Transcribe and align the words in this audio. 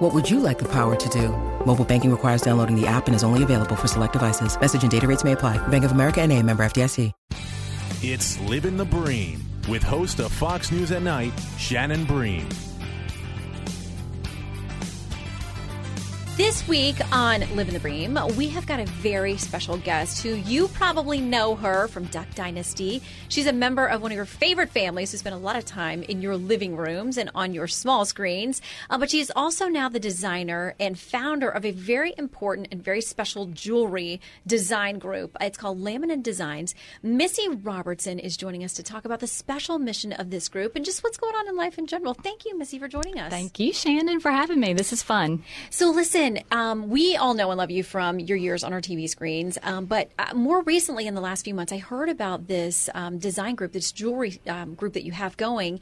What 0.00 0.14
would 0.14 0.30
you 0.30 0.40
like 0.40 0.58
the 0.58 0.68
power 0.68 0.96
to 0.96 1.08
do? 1.10 1.28
Mobile 1.66 1.84
banking 1.84 2.10
requires 2.10 2.40
downloading 2.40 2.74
the 2.74 2.86
app 2.86 3.06
and 3.06 3.14
is 3.14 3.22
only 3.22 3.42
available 3.42 3.76
for 3.76 3.86
select 3.86 4.14
devices. 4.14 4.58
Message 4.58 4.82
and 4.82 4.90
data 4.90 5.06
rates 5.06 5.24
may 5.24 5.32
apply. 5.32 5.58
Bank 5.68 5.84
of 5.84 5.92
America 5.92 6.22
and 6.22 6.32
a 6.32 6.42
member 6.42 6.62
FDIC. 6.62 7.12
It's 8.02 8.40
Living 8.48 8.78
the 8.78 8.86
Bream 8.86 9.44
with 9.68 9.82
host 9.82 10.20
of 10.20 10.32
Fox 10.32 10.72
News 10.72 10.90
at 10.90 11.02
Night, 11.02 11.34
Shannon 11.58 12.06
Bream. 12.06 12.48
This 16.40 16.66
week 16.66 16.96
on 17.12 17.40
Living 17.54 17.74
the 17.74 17.80
Bream, 17.80 18.18
we 18.34 18.48
have 18.48 18.64
got 18.66 18.80
a 18.80 18.86
very 18.86 19.36
special 19.36 19.76
guest 19.76 20.22
who 20.22 20.36
you 20.36 20.68
probably 20.68 21.20
know 21.20 21.54
her 21.54 21.86
from 21.86 22.06
Duck 22.06 22.34
Dynasty. 22.34 23.02
She's 23.28 23.46
a 23.46 23.52
member 23.52 23.84
of 23.84 24.00
one 24.00 24.10
of 24.10 24.16
your 24.16 24.24
favorite 24.24 24.70
families 24.70 25.12
who 25.12 25.18
spent 25.18 25.34
a 25.34 25.38
lot 25.38 25.56
of 25.56 25.66
time 25.66 26.02
in 26.02 26.22
your 26.22 26.38
living 26.38 26.76
rooms 26.76 27.18
and 27.18 27.30
on 27.34 27.52
your 27.52 27.68
small 27.68 28.06
screens. 28.06 28.62
Uh, 28.88 28.96
but 28.96 29.10
she 29.10 29.20
is 29.20 29.30
also 29.36 29.68
now 29.68 29.90
the 29.90 30.00
designer 30.00 30.74
and 30.80 30.98
founder 30.98 31.50
of 31.50 31.66
a 31.66 31.72
very 31.72 32.14
important 32.16 32.68
and 32.72 32.82
very 32.82 33.02
special 33.02 33.44
jewelry 33.44 34.18
design 34.46 34.98
group. 34.98 35.36
It's 35.42 35.58
called 35.58 35.78
Laminin 35.78 36.22
Designs. 36.22 36.74
Missy 37.02 37.50
Robertson 37.50 38.18
is 38.18 38.38
joining 38.38 38.64
us 38.64 38.72
to 38.72 38.82
talk 38.82 39.04
about 39.04 39.20
the 39.20 39.26
special 39.26 39.78
mission 39.78 40.14
of 40.14 40.30
this 40.30 40.48
group 40.48 40.74
and 40.74 40.86
just 40.86 41.04
what's 41.04 41.18
going 41.18 41.34
on 41.34 41.48
in 41.48 41.56
life 41.56 41.76
in 41.76 41.86
general. 41.86 42.14
Thank 42.14 42.46
you, 42.46 42.56
Missy, 42.56 42.78
for 42.78 42.88
joining 42.88 43.18
us. 43.20 43.30
Thank 43.30 43.60
you, 43.60 43.74
Shannon, 43.74 44.20
for 44.20 44.30
having 44.30 44.58
me. 44.58 44.72
This 44.72 44.94
is 44.94 45.02
fun. 45.02 45.44
So, 45.68 45.90
listen, 45.90 46.29
um, 46.50 46.88
we 46.88 47.16
all 47.16 47.34
know 47.34 47.50
and 47.50 47.58
love 47.58 47.70
you 47.70 47.82
from 47.82 48.18
your 48.18 48.36
years 48.36 48.62
on 48.64 48.72
our 48.72 48.80
TV 48.80 49.08
screens, 49.08 49.58
um, 49.62 49.86
but 49.86 50.10
uh, 50.18 50.34
more 50.34 50.62
recently, 50.62 51.06
in 51.06 51.14
the 51.14 51.20
last 51.20 51.44
few 51.44 51.54
months, 51.54 51.72
I 51.72 51.78
heard 51.78 52.08
about 52.08 52.46
this 52.46 52.88
um, 52.94 53.18
design 53.18 53.54
group, 53.54 53.72
this 53.72 53.92
jewelry 53.92 54.40
um, 54.46 54.74
group 54.74 54.94
that 54.94 55.04
you 55.04 55.12
have 55.12 55.36
going, 55.36 55.80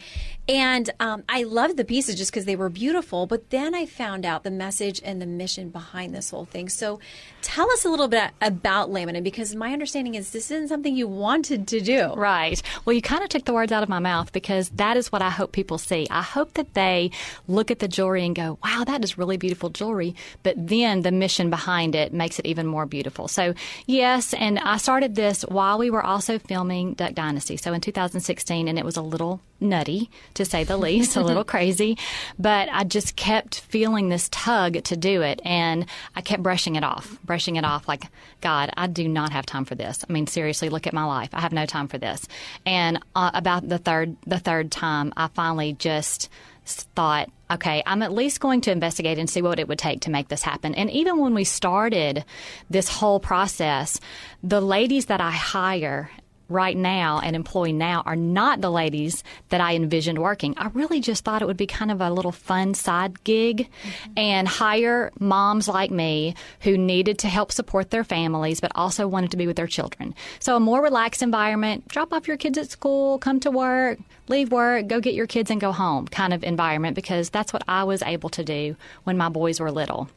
and 0.49 0.91
um, 1.01 1.25
I 1.29 1.43
loved 1.43 1.77
the 1.77 1.85
pieces 1.85 2.15
just 2.15 2.31
because 2.31 2.45
they 2.45 2.57
were 2.57 2.69
beautiful. 2.69 3.27
But 3.27 3.51
then 3.51 3.75
I 3.75 3.87
found 3.87 4.25
out 4.25 4.45
the 4.45 4.51
message 4.51 5.01
and 5.05 5.21
the 5.21 5.27
mission 5.27 5.71
behind 5.71 6.15
this 6.15 6.31
whole 6.31 6.45
thing. 6.45 6.69
So, 6.69 7.01
tell 7.43 7.71
us 7.71 7.85
a 7.85 7.89
little 7.89 8.09
bit 8.09 8.31
about 8.41 8.91
Laminin, 8.91 9.23
because 9.23 9.55
my 9.55 9.73
understanding 9.73 10.15
is 10.15 10.31
this 10.31 10.51
isn't 10.51 10.69
something 10.69 10.95
you 10.95 11.09
wanted 11.09 11.69
to 11.69 11.81
do. 11.81 12.13
Right. 12.15 12.61
Well, 12.85 12.95
you 12.95 13.03
kind 13.03 13.23
of 13.23 13.29
took 13.29 13.45
the 13.45 13.53
words 13.53 13.73
out 13.73 13.83
of 13.83 13.89
my 13.89 13.99
mouth 13.99 14.33
because 14.33 14.71
that 14.71 14.97
is 14.97 15.13
what 15.13 15.23
I 15.23 15.31
hope 15.31 15.53
people 15.53 15.79
see. 15.79 16.07
I 16.11 16.23
hope 16.23 16.55
that 16.55 16.75
they 16.75 17.11
look 17.47 17.71
at 17.71 17.79
the 17.79 17.89
jewelry 17.89 18.25
and 18.25 18.35
go, 18.35 18.59
"Wow, 18.63 18.85
that 18.87 19.05
is 19.05 19.19
really 19.19 19.37
beautiful 19.37 19.71
jewelry." 19.71 20.15
But 20.43 20.55
then 20.57 21.03
the 21.03 21.13
mission 21.13 21.51
behind 21.51 21.95
it 21.95 22.13
makes 22.13 22.39
it 22.39 22.47
even 22.47 22.67
more 22.67 22.87
beautiful. 22.87 23.29
So, 23.29 23.55
yes, 23.87 24.35
and 24.35 24.59
I 24.59 24.77
started 24.77 25.15
this 25.15 25.43
while 25.43 25.79
we 25.79 25.91
were 25.91 26.05
also 26.05 26.39
filming 26.39 26.95
Duck 26.95 27.15
Dynasty. 27.15 27.57
So 27.57 27.73
in 27.73 27.81
2016, 27.81 28.69
and 28.69 28.79
it 28.79 28.85
was 28.85 28.97
a 28.97 29.03
little 29.03 29.41
nutty 29.61 30.11
to 30.35 30.45
say 30.45 30.65
the 30.65 30.77
least, 30.77 31.17
a 31.17 31.21
little 31.21 31.45
crazy, 31.55 31.99
but 32.39 32.69
I 32.71 32.85
just 32.85 33.17
kept 33.17 33.61
feeling 33.61 34.09
this 34.09 34.29
tug 34.31 34.83
to 34.85 34.97
do 34.97 35.23
it 35.23 35.41
and 35.45 35.87
I 36.15 36.21
kept 36.21 36.43
brushing 36.43 36.77
it 36.77 36.85
off, 36.85 37.19
brushing 37.25 37.57
it 37.57 37.65
off 37.65 37.89
like, 37.89 38.05
God, 38.41 38.71
I 38.77 38.87
do 38.87 39.09
not 39.09 39.33
have 39.33 39.47
time 39.47 39.65
for 39.65 39.75
this. 39.75 40.05
I 40.09 40.13
mean, 40.13 40.27
seriously, 40.27 40.69
look 40.69 40.87
at 40.87 40.93
my 40.93 41.05
life. 41.05 41.31
I 41.33 41.41
have 41.41 41.53
no 41.53 41.67
time 41.67 41.89
for 41.89 41.99
this. 41.99 42.27
And 42.65 43.03
uh, 43.15 43.31
about 43.35 43.69
the 43.69 43.79
third, 43.79 44.17
the 44.27 44.39
third 44.39 44.71
time, 44.71 45.13
I 45.17 45.29
finally 45.29 45.73
just 45.73 46.29
thought, 46.75 47.31
okay, 47.51 47.83
I'm 47.87 48.03
at 48.03 48.13
least 48.13 48.41
going 48.41 48.61
to 48.63 48.71
investigate 48.71 49.19
and 49.19 49.29
see 49.29 49.43
what 49.43 49.59
it 49.59 49.69
would 49.69 49.79
take 49.79 50.03
to 50.03 50.11
make 50.11 50.29
this 50.29 50.43
happen. 50.43 50.75
And 50.75 50.91
even 50.91 51.19
when 51.19 51.35
we 51.35 51.45
started 51.45 52.25
this 52.71 52.89
whole 52.89 53.21
process, 53.21 54.01
the 54.43 54.61
ladies 54.61 55.07
that 55.07 55.21
I 55.21 55.31
hire 55.31 56.11
right 56.49 56.77
now 56.77 57.21
and 57.23 57.37
employ 57.37 57.73
now 57.73 58.03
are 58.07 58.17
not 58.17 58.61
the 58.61 58.71
ladies 58.71 59.23
that 59.51 59.61
I 59.61 59.75
envisioned 59.75 60.19
working. 60.19 60.55
I 60.57 60.69
really 60.69 61.01
just 61.01 61.25
thought 61.25 61.43
it 61.43 61.47
would 61.47 61.57
be 61.57 61.67
kind 61.67 61.91
of 61.91 62.01
a 62.01 62.11
little 62.11 62.33
fun 62.33 62.75
side 62.75 63.23
gig 63.25 63.69
mm-hmm. 63.83 64.13
and 64.17 64.49
hire 64.49 65.13
moms 65.19 65.69
like 65.69 65.91
me 65.91 66.35
who 66.61 66.79
needed 66.79 67.19
to 67.21 67.29
help 67.29 67.53
support 67.53 67.91
their 67.91 68.05
families 68.05 68.61
but 68.61 68.73
also 68.75 69.07
wanted 69.07 69.31
to 69.33 69.37
be 69.37 69.47
with 69.47 69.57
their 69.57 69.67
children. 69.67 70.15
So 70.41 70.57
a 70.57 70.61
more 70.61 70.83
relaxed 70.83 71.23
environment, 71.23 71.89
drop 71.89 72.13
off 72.13 72.29
your 72.29 72.37
kids 72.37 72.59
at 72.59 72.71
school, 72.71 73.19
come 73.19 73.41
to 73.41 73.51
work, 73.51 73.99
leave 74.29 74.51
work, 74.53 74.87
go 74.87 75.01
get 75.01 75.15
your 75.15 75.27
kids 75.27 75.51
and 75.51 75.61
go 75.61 75.73
home 75.73 76.07
kind 76.09 76.33
of 76.33 76.45
environment 76.45 76.95
because 76.95 77.31
that's 77.31 77.53
what 77.53 77.63
I 77.69 77.85
was 77.85 78.03
able 78.03 78.31
to 78.31 78.45
do 78.45 78.77
when 79.05 79.17
my 79.17 79.29
boys 79.29 79.61
were 79.61 79.71
little. 79.71 80.09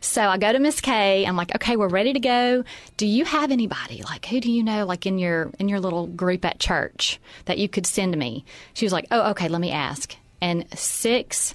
So 0.00 0.22
I 0.22 0.38
go 0.38 0.52
to 0.52 0.58
Miss 0.58 0.80
Kay. 0.80 1.24
I'm 1.24 1.36
like, 1.36 1.54
okay, 1.54 1.76
we're 1.76 1.88
ready 1.88 2.12
to 2.12 2.20
go. 2.20 2.64
Do 2.96 3.06
you 3.06 3.24
have 3.24 3.50
anybody? 3.50 4.02
Like, 4.02 4.26
who 4.26 4.40
do 4.40 4.50
you 4.50 4.62
know, 4.62 4.86
like 4.86 5.06
in 5.06 5.18
your 5.18 5.50
in 5.58 5.68
your 5.68 5.80
little 5.80 6.06
group 6.06 6.44
at 6.44 6.58
church 6.58 7.20
that 7.46 7.58
you 7.58 7.68
could 7.68 7.86
send 7.86 8.16
me? 8.16 8.44
She 8.74 8.84
was 8.84 8.92
like, 8.92 9.06
oh, 9.10 9.30
okay, 9.30 9.48
let 9.48 9.60
me 9.60 9.70
ask. 9.70 10.16
And 10.40 10.66
six 10.78 11.54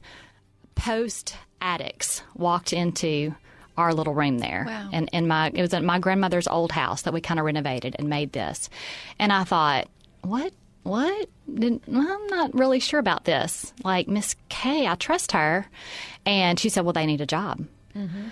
post 0.76 1.36
addicts 1.60 2.22
walked 2.36 2.74
into 2.74 3.34
our 3.78 3.94
little 3.94 4.14
room 4.14 4.40
there. 4.40 4.64
Wow. 4.68 4.90
And 4.92 5.10
and 5.14 5.28
my 5.28 5.52
it 5.54 5.62
was 5.62 5.74
at 5.74 5.84
my 5.84 6.00
grandmother's 6.00 6.48
old 6.48 6.72
house 6.72 7.04
that 7.04 7.14
we 7.14 7.22
kind 7.22 7.40
of 7.40 7.46
renovated 7.46 7.96
and 8.00 8.10
made 8.10 8.32
this. 8.32 8.70
And 9.20 9.32
I 9.32 9.44
thought, 9.44 9.88
what 10.22 10.54
what? 10.84 11.30
Did, 11.54 11.82
well, 11.86 12.08
I'm 12.08 12.28
not 12.28 12.54
really 12.54 12.80
sure 12.80 13.00
about 13.00 13.26
this. 13.26 13.74
Like, 13.84 14.08
Miss 14.08 14.36
Kay, 14.50 14.88
I 14.88 14.96
trust 14.96 15.34
her. 15.34 15.68
And 16.26 16.60
she 16.60 16.70
said, 16.70 16.86
well, 16.86 16.94
they 16.94 17.06
need 17.06 17.22
a 17.22 17.26
job. 17.26 17.66
Mm-hmm. 17.98 18.28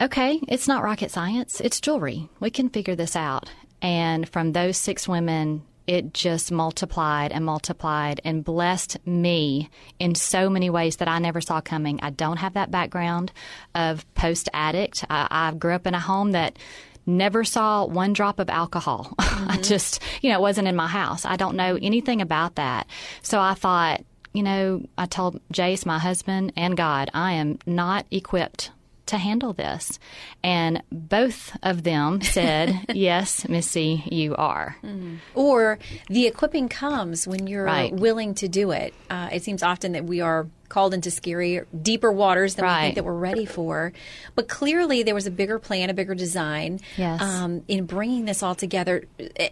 Okay, 0.00 0.40
it's 0.48 0.68
not 0.68 0.82
rocket 0.82 1.10
science, 1.10 1.60
it's 1.60 1.80
jewelry. 1.80 2.28
We 2.40 2.50
can 2.50 2.68
figure 2.68 2.94
this 2.94 3.16
out. 3.16 3.50
And 3.80 4.28
from 4.28 4.52
those 4.52 4.76
six 4.76 5.08
women, 5.08 5.62
it 5.86 6.12
just 6.12 6.50
multiplied 6.50 7.32
and 7.32 7.44
multiplied 7.44 8.20
and 8.24 8.44
blessed 8.44 8.98
me 9.06 9.70
in 9.98 10.14
so 10.14 10.50
many 10.50 10.68
ways 10.68 10.96
that 10.96 11.08
I 11.08 11.18
never 11.18 11.40
saw 11.40 11.60
coming. 11.60 12.00
I 12.02 12.10
don't 12.10 12.38
have 12.38 12.54
that 12.54 12.70
background 12.70 13.32
of 13.74 14.12
post 14.14 14.48
addict. 14.52 15.04
I, 15.08 15.28
I, 15.30 15.52
grew 15.54 15.74
up 15.74 15.86
in 15.86 15.94
a 15.94 16.00
home 16.00 16.32
that 16.32 16.58
never 17.06 17.44
saw 17.44 17.84
one 17.84 18.12
drop 18.12 18.38
of 18.38 18.50
alcohol. 18.50 19.14
Mm-hmm. 19.36 19.50
I 19.50 19.56
just, 19.58 20.02
you 20.22 20.30
know, 20.30 20.38
it 20.38 20.40
wasn't 20.40 20.66
in 20.66 20.76
my 20.76 20.86
house. 20.86 21.26
I 21.26 21.36
don't 21.36 21.56
know 21.56 21.78
anything 21.82 22.22
about 22.22 22.54
that. 22.54 22.86
So 23.20 23.38
I 23.38 23.52
thought, 23.52 24.02
you 24.32 24.42
know, 24.42 24.82
I 24.96 25.04
told 25.04 25.42
Jace, 25.52 25.84
my 25.84 25.98
husband, 25.98 26.54
and 26.56 26.74
God, 26.74 27.10
I 27.12 27.32
am 27.32 27.58
not 27.66 28.06
equipped 28.10 28.70
to 29.06 29.18
handle 29.18 29.52
this? 29.52 29.98
And 30.42 30.82
both 30.90 31.56
of 31.62 31.82
them 31.82 32.20
said, 32.22 32.86
Yes, 32.94 33.48
Missy, 33.48 34.04
you 34.10 34.34
are. 34.36 34.76
Mm. 34.82 35.18
Or 35.34 35.78
the 36.08 36.26
equipping 36.26 36.68
comes 36.68 37.26
when 37.26 37.46
you're 37.46 37.64
right. 37.64 37.92
willing 37.92 38.34
to 38.36 38.48
do 38.48 38.70
it. 38.70 38.94
Uh, 39.10 39.28
it 39.32 39.42
seems 39.42 39.62
often 39.62 39.92
that 39.92 40.04
we 40.04 40.20
are 40.20 40.46
called 40.68 40.94
into 40.94 41.10
scary, 41.10 41.62
deeper 41.82 42.12
waters 42.12 42.54
than 42.54 42.64
right. 42.64 42.80
we 42.80 42.86
think 42.86 42.94
that 42.96 43.04
we're 43.04 43.14
ready 43.14 43.44
for. 43.44 43.92
But 44.34 44.48
clearly, 44.48 45.02
there 45.02 45.14
was 45.14 45.26
a 45.26 45.30
bigger 45.30 45.58
plan, 45.58 45.90
a 45.90 45.94
bigger 45.94 46.14
design 46.14 46.80
yes. 46.96 47.20
um, 47.20 47.62
in 47.68 47.86
bringing 47.86 48.24
this 48.24 48.42
all 48.42 48.54
together. 48.54 49.04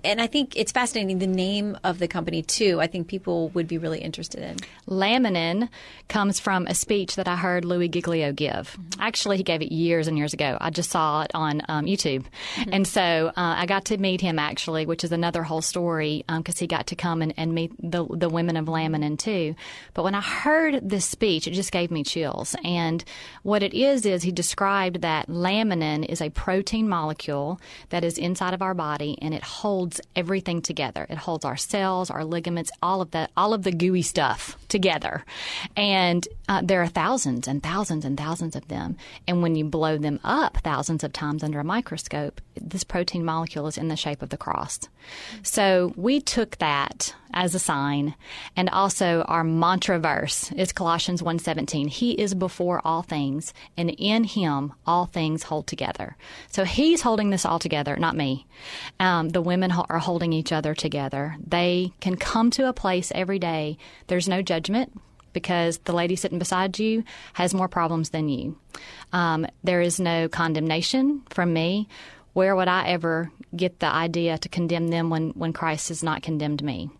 And 0.05 0.21
I 0.21 0.27
think 0.27 0.57
it's 0.57 0.73
fascinating 0.73 1.19
the 1.19 1.27
name 1.27 1.79
of 1.85 1.99
the 1.99 2.09
company 2.09 2.43
too. 2.43 2.81
I 2.81 2.87
think 2.87 3.09
people 3.09 3.49
would 3.51 3.69
be 3.69 3.79
really 3.79 4.01
interested 4.01 4.43
in. 4.43 4.57
Laminin 4.89 5.69
comes 6.09 6.39
from 6.39 6.67
a 6.67 6.75
speech 6.75 7.17
that 7.17 7.29
I 7.29 7.37
heard 7.37 7.65
Louie 7.65 7.89
Giglio 7.89 8.33
give. 8.33 8.77
Mm-hmm. 8.79 9.01
Actually, 9.01 9.37
he 9.39 9.43
gave 9.43 9.63
it 9.63 9.73
years 9.73 10.09
and 10.09 10.19
years 10.19 10.33
ago. 10.33 10.59
I 10.61 10.71
just 10.71 10.91
saw 10.91 11.23
it 11.23 11.31
on 11.35 11.63
um, 11.69 11.87
YouTube, 11.87 12.25
mm-hmm. 12.57 12.71
and 12.73 12.87
so 12.87 13.29
uh, 13.29 13.33
I 13.37 13.67
got 13.67 13.87
to 13.87 13.97
meet 13.99 14.21
him 14.21 14.39
actually, 14.39 14.87
which 14.87 15.05
is 15.05 15.13
another 15.13 15.43
whole 15.43 15.63
story 15.63 16.25
because 16.27 16.57
um, 16.57 16.61
he 16.61 16.67
got 16.67 16.89
to 16.89 16.97
come 16.97 17.23
and, 17.23 17.35
and 17.37 17.55
meet 17.55 17.73
the 17.79 18.05
the 18.07 18.29
women 18.29 18.57
of 18.57 18.67
Laminin 18.67 19.19
too. 19.19 19.55
But 19.95 20.05
when 20.05 20.15
I 20.15 20.21
heard 20.21 20.89
this 20.89 21.04
his 21.05 21.11
speech, 21.11 21.47
it 21.47 21.53
just 21.53 21.73
gave 21.73 21.91
me 21.91 22.03
chills. 22.03 22.57
And 22.65 23.05
what 23.43 23.63
it 23.63 23.75
is, 23.75 24.07
is 24.07 24.23
he 24.23 24.33
described 24.33 25.03
that 25.03 25.29
laminin 25.29 26.05
is 26.05 26.21
a 26.21 26.31
protein 26.31 26.89
molecule 26.89 27.61
that 27.91 28.05
is 28.05 28.19
inside 28.19 28.55
of 28.55 28.63
our 28.63 28.75
body 28.75 29.19
and 29.21 29.35
it 29.35 29.43
holds 29.43 30.01
everything 30.17 30.63
together. 30.63 31.07
It 31.09 31.19
holds 31.19 31.45
our 31.45 31.57
cells, 31.57 32.11
our 32.11 32.25
ligaments, 32.25 32.71
all 32.83 33.01
of 33.01 33.11
that, 33.13 33.31
all 33.37 33.53
of 33.53 33.63
the 33.63 33.73
gooey 33.73 34.03
stuff 34.03 34.57
together. 34.69 35.25
And 35.77 36.27
uh, 36.49 36.63
there 36.65 36.83
are 36.83 36.89
thousands 36.89 37.47
and 37.49 37.63
thousands 37.63 38.05
and 38.05 38.19
thousands 38.19 38.57
of 38.57 38.69
them. 38.69 38.97
And 39.29 39.43
when 39.43 39.55
you 39.55 39.65
blow 39.65 39.99
them 39.99 40.21
up 40.25 40.59
thousands 40.59 41.05
of 41.05 41.13
times 41.13 41.43
under 41.43 41.61
a 41.61 41.65
microscope, 41.65 42.41
this 42.61 42.85
protein 42.85 43.25
molecule 43.25 43.67
is 43.67 43.79
in 43.79 43.89
the 43.89 43.97
shape 43.97 44.23
of 44.23 44.31
the 44.31 44.37
cross. 44.37 44.81
So 45.43 45.93
we 45.97 46.21
took 46.21 46.59
that 46.59 47.15
as 47.35 47.55
a 47.55 47.59
sign. 47.59 48.15
And 48.57 48.71
also 48.71 49.23
our 49.23 49.45
mantra 49.45 49.99
verse 49.99 50.51
is 50.53 50.73
Colossians 50.73 51.23
1:17. 51.23 51.89
He 51.89 52.13
is 52.13 52.35
before 52.35 52.81
all 52.85 53.03
things, 53.03 53.53
and 53.77 53.91
in 53.91 54.25
him 54.25 54.73
all 54.87 55.07
things 55.07 55.43
hold 55.43 55.67
together. 55.67 56.17
So 56.51 56.65
he's 56.65 57.03
holding 57.03 57.31
this 57.31 57.45
all 57.45 57.59
together, 57.59 57.97
not 57.97 58.17
me. 58.17 58.47
Um, 58.99 59.29
the 59.29 59.43
women 59.43 59.73
are 59.73 59.99
holding 59.99 60.33
each 60.33 60.53
other 60.53 60.75
together. 60.75 61.37
They 61.47 61.93
can 62.01 62.17
come 62.17 62.51
to 62.53 62.69
a 62.69 62.73
place 62.73 63.13
every 63.15 63.39
day. 63.39 63.77
There's 64.07 64.29
no 64.29 64.41
judgment 64.41 64.93
because 65.33 65.79
the 65.79 65.93
lady 65.93 66.17
sitting 66.17 66.39
beside 66.39 66.79
you 66.79 67.05
has 67.35 67.53
more 67.53 67.69
problems 67.69 68.11
than 68.11 68.29
you. 68.29 68.57
Um, 69.13 69.47
there 69.63 69.83
is 69.83 70.01
no 70.01 70.29
condemnation 70.29 71.23
from 71.29 71.53
me. 71.53 71.89
Where 72.33 72.57
would 72.57 72.69
I 72.69 72.89
ever 72.89 73.31
get 73.55 73.81
the 73.81 73.87
idea 73.87 74.39
to 74.39 74.49
condemn 74.49 74.89
them 74.89 75.11
when, 75.11 75.31
when 75.31 75.53
Christ 75.53 75.89
has 75.89 76.03
not 76.03 76.23
condemned 76.23 76.63
me? 76.63 76.91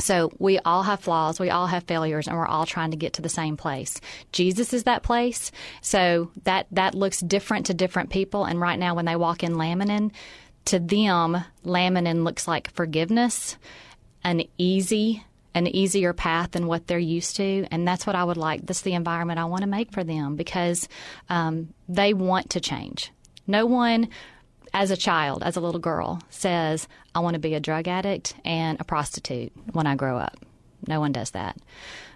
So 0.00 0.32
we 0.38 0.58
all 0.60 0.82
have 0.82 1.00
flaws, 1.00 1.40
we 1.40 1.50
all 1.50 1.66
have 1.66 1.84
failures, 1.84 2.28
and 2.28 2.36
we're 2.36 2.46
all 2.46 2.66
trying 2.66 2.90
to 2.90 2.96
get 2.96 3.14
to 3.14 3.22
the 3.22 3.28
same 3.28 3.56
place. 3.56 4.00
Jesus 4.32 4.72
is 4.72 4.84
that 4.84 5.02
place. 5.02 5.50
So 5.80 6.30
that 6.44 6.66
that 6.72 6.94
looks 6.94 7.20
different 7.20 7.66
to 7.66 7.74
different 7.74 8.10
people. 8.10 8.44
And 8.44 8.60
right 8.60 8.78
now, 8.78 8.94
when 8.94 9.06
they 9.06 9.16
walk 9.16 9.42
in 9.42 9.54
Laminin, 9.54 10.12
to 10.66 10.78
them, 10.78 11.42
Laminin 11.64 12.24
looks 12.24 12.46
like 12.46 12.72
forgiveness, 12.74 13.56
an 14.24 14.42
easy 14.58 15.24
an 15.54 15.66
easier 15.66 16.12
path 16.12 16.50
than 16.50 16.66
what 16.66 16.86
they're 16.86 16.98
used 16.98 17.36
to. 17.36 17.66
And 17.70 17.88
that's 17.88 18.06
what 18.06 18.14
I 18.14 18.22
would 18.22 18.36
like. 18.36 18.66
That's 18.66 18.82
the 18.82 18.92
environment 18.92 19.38
I 19.38 19.46
want 19.46 19.62
to 19.62 19.66
make 19.66 19.90
for 19.90 20.04
them 20.04 20.36
because 20.36 20.86
um, 21.30 21.72
they 21.88 22.12
want 22.12 22.50
to 22.50 22.60
change. 22.60 23.10
No 23.46 23.64
one, 23.64 24.10
as 24.76 24.90
a 24.90 24.96
child, 24.96 25.42
as 25.42 25.56
a 25.56 25.60
little 25.60 25.80
girl, 25.80 26.20
says, 26.28 26.86
I 27.14 27.20
want 27.20 27.32
to 27.32 27.40
be 27.40 27.54
a 27.54 27.60
drug 27.60 27.88
addict 27.88 28.34
and 28.44 28.78
a 28.78 28.84
prostitute 28.84 29.50
when 29.72 29.86
I 29.86 29.94
grow 29.94 30.18
up. 30.18 30.36
No 30.86 31.00
one 31.00 31.12
does 31.12 31.30
that. 31.30 31.56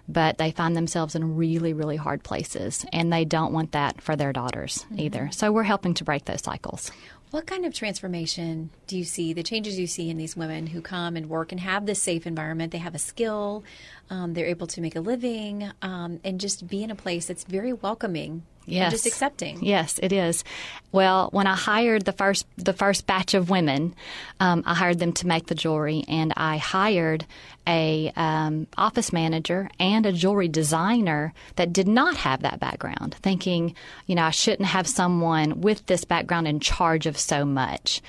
But 0.07 0.37
they 0.37 0.51
find 0.51 0.77
themselves 0.77 1.15
in 1.15 1.35
really, 1.35 1.73
really 1.73 1.95
hard 1.95 2.23
places, 2.23 2.85
and 2.93 3.11
they 3.11 3.25
don't 3.25 3.51
want 3.51 3.71
that 3.71 3.99
for 3.99 4.15
their 4.15 4.31
daughters 4.31 4.85
mm-hmm. 4.85 4.99
either. 4.99 5.29
So 5.31 5.51
we're 5.51 5.63
helping 5.63 5.95
to 5.95 6.03
break 6.03 6.25
those 6.25 6.43
cycles. 6.43 6.91
What 7.31 7.47
kind 7.47 7.65
of 7.65 7.73
transformation 7.73 8.69
do 8.85 8.95
you 8.97 9.05
see, 9.05 9.33
the 9.33 9.41
changes 9.41 9.79
you 9.79 9.87
see 9.87 10.11
in 10.11 10.17
these 10.17 10.35
women 10.35 10.67
who 10.67 10.81
come 10.81 11.15
and 11.15 11.29
work 11.29 11.51
and 11.51 11.61
have 11.61 11.87
this 11.87 12.01
safe 12.01 12.27
environment? 12.27 12.71
They 12.71 12.77
have 12.77 12.93
a 12.93 12.99
skill, 12.99 13.63
um, 14.11 14.35
they're 14.35 14.45
able 14.45 14.67
to 14.67 14.81
make 14.81 14.95
a 14.95 15.01
living, 15.01 15.71
um, 15.81 16.19
and 16.23 16.39
just 16.39 16.67
be 16.67 16.83
in 16.83 16.91
a 16.91 16.95
place 16.95 17.25
that's 17.25 17.43
very 17.45 17.73
welcoming 17.73 18.43
Yes. 18.65 18.91
just 18.91 19.05
accepting. 19.05 19.63
Yes, 19.63 19.99
it 20.03 20.13
is. 20.13 20.43
Well, 20.91 21.29
when 21.31 21.47
I 21.47 21.55
hired 21.55 22.05
the 22.05 22.11
first 22.11 22.45
the 22.57 22.73
first 22.73 23.07
batch 23.07 23.33
of 23.33 23.49
women, 23.49 23.95
um, 24.39 24.63
I 24.65 24.75
hired 24.75 24.99
them 24.99 25.13
to 25.13 25.27
make 25.27 25.47
the 25.47 25.55
jewelry, 25.55 26.03
and 26.07 26.31
I 26.37 26.57
hired 26.57 27.25
a 27.67 28.11
um, 28.15 28.67
office 28.77 29.11
manager 29.11 29.69
and 29.79 30.05
a 30.05 30.11
jewelry 30.11 30.47
designer 30.47 31.33
that 31.55 31.73
did 31.73 31.87
not 31.87 32.17
have 32.17 32.41
that 32.41 32.59
background, 32.59 33.15
thinking, 33.21 33.75
you 34.05 34.15
know, 34.15 34.23
I 34.23 34.31
shouldn't 34.31 34.67
have 34.69 34.87
someone 34.87 35.61
with 35.61 35.85
this 35.87 36.05
background 36.05 36.47
in 36.47 36.59
charge 36.59 37.05
of 37.05 37.17
so 37.17 37.45
much. 37.45 38.01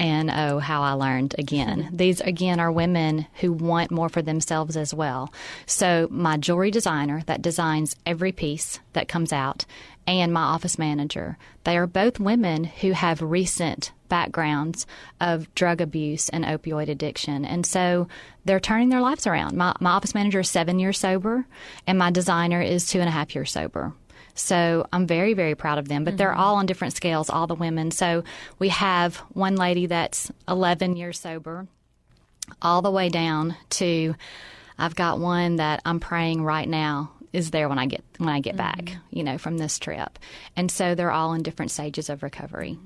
And 0.00 0.30
oh, 0.30 0.58
how 0.58 0.82
I 0.82 0.92
learned 0.92 1.36
again. 1.38 1.90
These, 1.92 2.20
again, 2.22 2.58
are 2.58 2.72
women 2.72 3.26
who 3.34 3.52
want 3.52 3.90
more 3.90 4.08
for 4.08 4.22
themselves 4.22 4.76
as 4.76 4.92
well. 4.92 5.32
So, 5.66 6.08
my 6.10 6.38
jewelry 6.38 6.70
designer 6.70 7.22
that 7.26 7.42
designs 7.42 7.94
every 8.04 8.32
piece 8.32 8.80
that 8.94 9.08
comes 9.08 9.32
out, 9.32 9.66
and 10.06 10.32
my 10.32 10.42
office 10.42 10.78
manager, 10.78 11.36
they 11.64 11.76
are 11.76 11.86
both 11.86 12.18
women 12.18 12.64
who 12.64 12.92
have 12.92 13.22
recent 13.22 13.92
backgrounds 14.08 14.86
of 15.20 15.54
drug 15.54 15.80
abuse 15.80 16.28
and 16.30 16.44
opioid 16.44 16.88
addiction. 16.88 17.44
And 17.44 17.64
so 17.64 18.08
they're 18.44 18.58
turning 18.58 18.88
their 18.88 19.00
lives 19.00 19.26
around. 19.26 19.56
My, 19.56 19.74
my 19.80 19.90
office 19.90 20.14
manager 20.14 20.40
is 20.40 20.50
seven 20.50 20.78
years 20.78 20.98
sober, 20.98 21.46
and 21.86 21.98
my 21.98 22.10
designer 22.10 22.60
is 22.60 22.86
two 22.86 23.00
and 23.00 23.08
a 23.08 23.12
half 23.12 23.34
years 23.34 23.52
sober. 23.52 23.92
So 24.34 24.86
I'm 24.92 25.06
very, 25.06 25.34
very 25.34 25.54
proud 25.54 25.78
of 25.78 25.88
them. 25.88 26.04
But 26.04 26.12
mm-hmm. 26.12 26.18
they're 26.18 26.34
all 26.34 26.56
on 26.56 26.66
different 26.66 26.94
scales, 26.94 27.30
all 27.30 27.46
the 27.46 27.54
women. 27.54 27.90
So 27.90 28.24
we 28.58 28.68
have 28.68 29.16
one 29.32 29.56
lady 29.56 29.86
that's 29.86 30.30
11 30.48 30.96
years 30.96 31.18
sober, 31.18 31.66
all 32.62 32.82
the 32.82 32.90
way 32.90 33.08
down 33.08 33.56
to 33.70 34.14
I've 34.78 34.96
got 34.96 35.18
one 35.18 35.56
that 35.56 35.82
I'm 35.84 36.00
praying 36.00 36.42
right 36.42 36.68
now 36.68 37.12
is 37.32 37.50
there 37.50 37.68
when 37.68 37.78
I 37.78 37.86
get 37.86 38.02
when 38.18 38.28
I 38.28 38.40
get 38.40 38.56
mm-hmm. 38.56 38.86
back, 38.86 38.96
you 39.10 39.22
know, 39.22 39.38
from 39.38 39.58
this 39.58 39.78
trip. 39.78 40.18
And 40.56 40.70
so 40.70 40.94
they're 40.94 41.12
all 41.12 41.34
in 41.34 41.42
different 41.42 41.70
stages 41.70 42.08
of 42.08 42.22
recovery. 42.22 42.78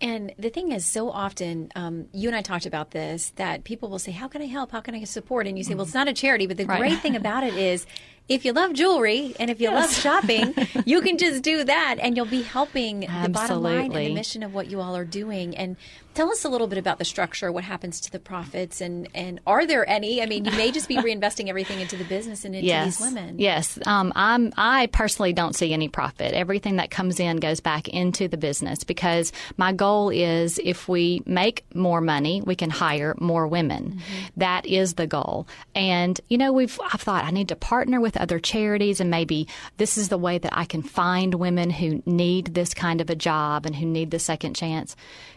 And 0.00 0.34
the 0.38 0.50
thing 0.50 0.72
is, 0.72 0.84
so 0.84 1.10
often, 1.10 1.70
um, 1.74 2.08
you 2.12 2.28
and 2.28 2.36
I 2.36 2.42
talked 2.42 2.66
about 2.66 2.90
this, 2.90 3.32
that 3.36 3.64
people 3.64 3.88
will 3.88 3.98
say, 3.98 4.12
How 4.12 4.28
can 4.28 4.42
I 4.42 4.46
help? 4.46 4.72
How 4.72 4.80
can 4.80 4.94
I 4.94 5.04
support? 5.04 5.46
And 5.46 5.56
you 5.56 5.64
say, 5.64 5.74
Well, 5.74 5.84
it's 5.84 5.94
not 5.94 6.08
a 6.08 6.12
charity. 6.12 6.46
But 6.46 6.58
the 6.58 6.66
right. 6.66 6.78
great 6.78 7.00
thing 7.00 7.16
about 7.16 7.44
it 7.44 7.54
is, 7.54 7.86
if 8.28 8.44
you 8.44 8.52
love 8.52 8.72
jewelry 8.72 9.34
and 9.38 9.50
if 9.50 9.60
you 9.60 9.70
yes. 9.70 9.82
love 9.82 9.92
shopping, 9.92 10.54
you 10.84 11.00
can 11.00 11.16
just 11.18 11.42
do 11.42 11.64
that 11.64 11.96
and 12.00 12.16
you'll 12.16 12.26
be 12.26 12.42
helping 12.42 13.06
Absolutely. 13.06 13.22
the 13.22 13.32
bottom 13.32 13.62
line 13.62 13.92
and 13.92 14.06
the 14.06 14.14
mission 14.14 14.42
of 14.42 14.52
what 14.52 14.70
you 14.70 14.80
all 14.80 14.96
are 14.96 15.04
doing. 15.04 15.56
And 15.56 15.76
tell 16.16 16.30
us 16.30 16.44
a 16.44 16.48
little 16.48 16.66
bit 16.66 16.78
about 16.78 16.98
the 16.98 17.04
structure, 17.04 17.52
what 17.52 17.62
happens 17.62 18.00
to 18.00 18.10
the 18.10 18.18
profits, 18.18 18.80
and, 18.80 19.08
and 19.14 19.38
are 19.46 19.66
there 19.66 19.88
any? 19.88 20.22
I 20.22 20.26
mean, 20.26 20.46
you 20.46 20.50
may 20.52 20.72
just 20.72 20.88
be 20.88 20.96
reinvesting 20.96 21.48
everything 21.48 21.80
into 21.80 21.96
the 21.96 22.04
business 22.04 22.44
and 22.44 22.54
into 22.54 22.66
yes. 22.66 22.98
these 22.98 23.06
women. 23.06 23.38
Yes. 23.38 23.78
Um, 23.86 24.12
I'm, 24.16 24.52
I 24.56 24.86
personally 24.86 25.34
don't 25.34 25.54
see 25.54 25.72
any 25.72 25.88
profit. 25.88 26.32
Everything 26.32 26.76
that 26.76 26.90
comes 26.90 27.20
in 27.20 27.36
goes 27.36 27.60
back 27.60 27.88
into 27.88 28.28
the 28.28 28.38
business 28.38 28.82
because 28.82 29.30
my 29.58 29.72
goal 29.72 30.08
is 30.08 30.58
if 30.64 30.88
we 30.88 31.22
make 31.26 31.64
more 31.74 32.00
money, 32.00 32.40
we 32.40 32.56
can 32.56 32.70
hire 32.70 33.14
more 33.20 33.46
women. 33.46 33.90
Mm-hmm. 33.90 34.26
That 34.38 34.64
is 34.64 34.94
the 34.94 35.06
goal. 35.06 35.46
And, 35.74 36.18
you 36.28 36.38
know, 36.38 36.52
we've, 36.52 36.80
I've 36.92 37.02
thought 37.02 37.24
I 37.24 37.30
need 37.30 37.48
to 37.48 37.56
partner 37.56 38.00
with 38.00 38.16
other 38.16 38.38
charities, 38.38 39.00
and 39.00 39.10
maybe 39.10 39.48
this 39.76 39.98
is 39.98 40.08
the 40.08 40.18
way 40.18 40.38
that 40.38 40.56
I 40.56 40.64
can 40.64 40.82
find 40.82 41.34
women 41.34 41.68
who 41.68 42.02
need 42.06 42.54
this 42.54 42.72
kind 42.72 43.02
of 43.02 43.10
a 43.10 43.14
job 43.14 43.66
and 43.66 43.76
who 43.76 43.84
need 43.84 44.10
the 44.10 44.18
second 44.18 44.54
chance. 44.54 44.96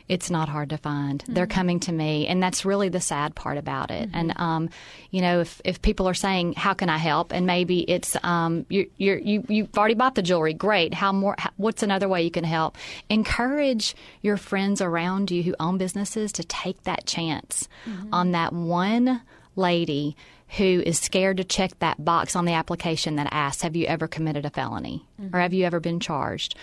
It's 0.09 0.29
not 0.29 0.49
hard 0.49 0.71
to 0.71 0.77
find. 0.77 1.23
Mm-hmm. 1.23 1.33
They're 1.33 1.47
coming 1.47 1.79
to 1.81 1.91
me, 1.91 2.27
and 2.27 2.41
that's 2.41 2.65
really 2.65 2.89
the 2.89 2.99
sad 2.99 3.35
part 3.35 3.57
about 3.57 3.91
it. 3.91 4.09
Mm-hmm. 4.09 4.17
And 4.17 4.33
um, 4.37 4.69
you 5.11 5.21
know, 5.21 5.41
if 5.41 5.61
if 5.63 5.81
people 5.81 6.09
are 6.09 6.13
saying, 6.13 6.53
"How 6.53 6.73
can 6.73 6.89
I 6.89 6.97
help?" 6.97 7.31
and 7.31 7.45
maybe 7.45 7.79
it's 7.81 8.17
um, 8.23 8.65
you 8.69 8.89
you 8.97 9.21
you 9.23 9.43
you've 9.47 9.77
already 9.77 9.93
bought 9.93 10.15
the 10.15 10.21
jewelry, 10.21 10.53
great. 10.53 10.93
How 10.93 11.13
more? 11.13 11.35
How, 11.37 11.51
what's 11.57 11.83
another 11.83 12.09
way 12.09 12.23
you 12.23 12.31
can 12.31 12.43
help? 12.43 12.77
Encourage 13.09 13.95
your 14.21 14.37
friends 14.37 14.81
around 14.81 15.31
you 15.31 15.43
who 15.43 15.55
own 15.59 15.77
businesses 15.77 16.31
to 16.33 16.43
take 16.43 16.83
that 16.83 17.05
chance 17.05 17.69
mm-hmm. 17.85 18.13
on 18.13 18.31
that 18.31 18.51
one 18.51 19.21
lady 19.55 20.15
who 20.57 20.81
is 20.85 20.99
scared 20.99 21.37
to 21.37 21.43
check 21.43 21.77
that 21.79 22.03
box 22.03 22.35
on 22.35 22.45
the 22.45 22.53
application 22.53 23.15
that 23.17 23.27
asks, 23.31 23.61
Have 23.61 23.75
you 23.75 23.85
ever 23.85 24.07
committed 24.07 24.45
a 24.45 24.49
felony? 24.49 25.05
Mm-hmm. 25.21 25.35
Or 25.35 25.39
have 25.39 25.53
you 25.53 25.65
ever 25.65 25.79
been 25.79 25.99
charged? 25.99 26.55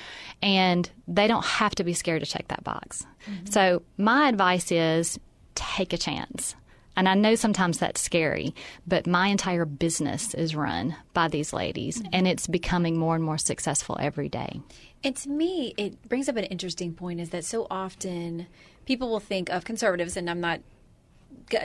And 0.43 0.91
they 1.07 1.27
don't 1.27 1.45
have 1.45 1.75
to 1.77 1.85
be 1.85 1.95
scared 1.95 2.23
to 2.23 2.27
check 2.27 2.49
that 2.49 2.65
box. 2.65 3.07
Mm-hmm. 3.31 3.47
So, 3.47 3.83
my 3.97 4.29
advice 4.29 4.73
is 4.73 5.19
take 5.55 5.93
a 5.93 5.99
chance. 5.99 6.55
And 6.99 7.09
I 7.11 7.15
know 7.15 7.35
sometimes 7.35 7.79
that's 7.79 8.01
scary, 8.01 8.55
but 8.87 9.07
my 9.07 9.29
entire 9.29 9.67
business 9.67 10.33
is 10.33 10.57
run 10.57 10.97
by 11.13 11.29
these 11.29 11.53
ladies, 11.53 11.99
mm-hmm. 11.99 12.09
and 12.15 12.27
it's 12.27 12.47
becoming 12.47 12.97
more 12.97 13.15
and 13.15 13.23
more 13.23 13.37
successful 13.37 13.99
every 14.01 14.31
day. 14.31 14.63
And 15.05 15.15
to 15.17 15.29
me, 15.29 15.75
it 15.77 16.09
brings 16.09 16.29
up 16.29 16.37
an 16.37 16.45
interesting 16.45 16.95
point 16.95 17.21
is 17.21 17.31
that 17.31 17.45
so 17.45 17.67
often 17.71 18.47
people 18.87 19.11
will 19.11 19.21
think 19.21 19.51
of 19.51 19.65
conservatives, 19.65 20.17
and 20.17 20.31
I'm 20.31 20.41
not 20.41 20.61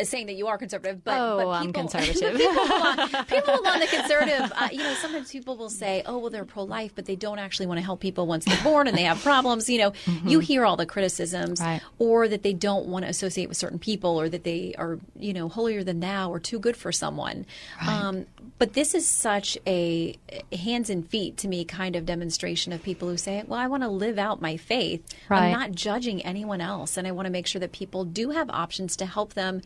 saying 0.03 0.27
that 0.27 0.33
you 0.33 0.47
are 0.47 0.57
conservative, 0.57 1.03
but, 1.03 1.19
oh, 1.19 1.37
but 1.37 1.39
people, 1.39 1.51
I'm 1.51 1.73
conservative. 1.89 2.37
people, 2.37 2.63
along, 2.63 2.97
people 3.27 3.59
along 3.59 3.79
the 3.79 3.87
conservative, 3.87 4.51
uh, 4.55 4.69
you 4.71 4.79
know, 4.79 4.93
sometimes 4.95 5.31
people 5.31 5.57
will 5.57 5.69
say, 5.69 6.03
"Oh, 6.05 6.17
well, 6.19 6.29
they're 6.29 6.45
pro-life, 6.45 6.93
but 6.95 7.05
they 7.05 7.15
don't 7.15 7.39
actually 7.39 7.65
want 7.65 7.79
to 7.79 7.83
help 7.83 7.99
people 7.99 8.27
once 8.27 8.45
they're 8.45 8.63
born 8.63 8.87
and 8.87 8.97
they 8.97 9.03
have 9.03 9.21
problems." 9.21 9.69
You 9.69 9.79
know, 9.79 9.91
mm-hmm. 9.91 10.27
you 10.27 10.39
hear 10.39 10.65
all 10.65 10.77
the 10.77 10.85
criticisms, 10.85 11.59
right. 11.59 11.81
or 11.99 12.27
that 12.27 12.43
they 12.43 12.53
don't 12.53 12.87
want 12.87 13.05
to 13.05 13.09
associate 13.09 13.47
with 13.47 13.57
certain 13.57 13.79
people, 13.79 14.19
or 14.19 14.29
that 14.29 14.43
they 14.43 14.75
are, 14.77 14.99
you 15.17 15.33
know, 15.33 15.49
holier 15.49 15.83
than 15.83 15.99
thou 15.99 16.29
or 16.31 16.39
too 16.39 16.59
good 16.59 16.77
for 16.77 16.91
someone. 16.91 17.45
Right. 17.81 17.89
Um, 17.89 18.25
but 18.57 18.73
this 18.73 18.93
is 18.93 19.07
such 19.07 19.57
a 19.65 20.15
hands 20.53 20.89
and 20.89 21.07
feet 21.07 21.37
to 21.37 21.47
me 21.47 21.65
kind 21.65 21.95
of 21.95 22.05
demonstration 22.05 22.73
of 22.73 22.83
people 22.83 23.07
who 23.09 23.17
say, 23.17 23.43
"Well, 23.47 23.59
I 23.59 23.67
want 23.67 23.83
to 23.83 23.89
live 23.89 24.19
out 24.19 24.41
my 24.41 24.57
faith. 24.57 25.03
Right. 25.29 25.45
I'm 25.45 25.51
not 25.51 25.71
judging 25.71 26.21
anyone 26.21 26.61
else, 26.61 26.97
and 26.97 27.07
I 27.07 27.11
want 27.11 27.25
to 27.25 27.31
make 27.31 27.47
sure 27.47 27.59
that 27.59 27.71
people 27.71 28.05
do 28.05 28.29
have 28.29 28.49
options 28.49 28.95
to 28.97 29.05
help 29.05 29.33
them." 29.33 29.60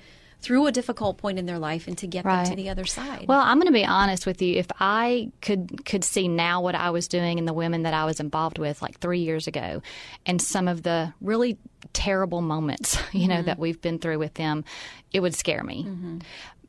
Through 0.45 0.67
a 0.67 0.71
difficult 0.71 1.17
point 1.17 1.39
in 1.39 1.47
their 1.47 1.57
life 1.57 1.87
and 1.87 1.97
to 1.97 2.05
get 2.05 2.23
right. 2.23 2.43
them 2.43 2.51
to 2.51 2.55
the 2.55 2.69
other 2.69 2.85
side. 2.85 3.25
Well, 3.27 3.39
I'm 3.39 3.57
going 3.57 3.67
to 3.67 3.73
be 3.73 3.83
honest 3.83 4.27
with 4.27 4.43
you. 4.43 4.57
If 4.57 4.67
I 4.79 5.31
could 5.41 5.85
could 5.85 6.03
see 6.03 6.27
now 6.27 6.61
what 6.61 6.75
I 6.75 6.91
was 6.91 7.07
doing 7.07 7.39
and 7.39 7.47
the 7.47 7.53
women 7.53 7.81
that 7.83 7.95
I 7.95 8.05
was 8.05 8.19
involved 8.19 8.59
with 8.59 8.79
like 8.81 8.99
3 8.99 9.19
years 9.19 9.47
ago 9.47 9.81
and 10.25 10.39
some 10.39 10.67
of 10.67 10.83
the 10.83 11.13
really 11.19 11.57
terrible 11.93 12.41
moments, 12.41 12.95
you 13.11 13.27
know, 13.27 13.37
mm-hmm. 13.37 13.45
that 13.45 13.57
we've 13.57 13.81
been 13.81 13.97
through 13.97 14.19
with 14.19 14.35
them, 14.35 14.63
it 15.11 15.21
would 15.21 15.33
scare 15.33 15.63
me. 15.63 15.83
Mm-hmm. 15.83 16.19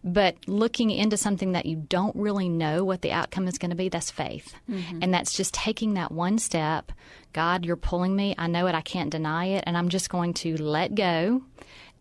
But 0.04 0.36
looking 0.46 0.90
into 0.90 1.16
something 1.16 1.52
that 1.52 1.66
you 1.66 1.76
don't 1.76 2.14
really 2.14 2.48
know 2.48 2.84
what 2.84 3.02
the 3.02 3.10
outcome 3.10 3.48
is 3.48 3.58
going 3.58 3.72
to 3.72 3.76
be, 3.76 3.88
that's 3.88 4.10
faith. 4.10 4.54
Mm-hmm. 4.70 5.00
And 5.02 5.12
that's 5.12 5.34
just 5.34 5.52
taking 5.52 5.94
that 5.94 6.12
one 6.12 6.38
step. 6.38 6.92
God, 7.32 7.66
you're 7.66 7.74
pulling 7.74 8.14
me. 8.14 8.34
I 8.38 8.46
know 8.46 8.68
it. 8.68 8.74
I 8.74 8.82
can't 8.82 9.10
deny 9.10 9.46
it. 9.46 9.64
And 9.66 9.76
I'm 9.76 9.88
just 9.88 10.08
going 10.08 10.32
to 10.34 10.56
let 10.62 10.94
go 10.94 11.42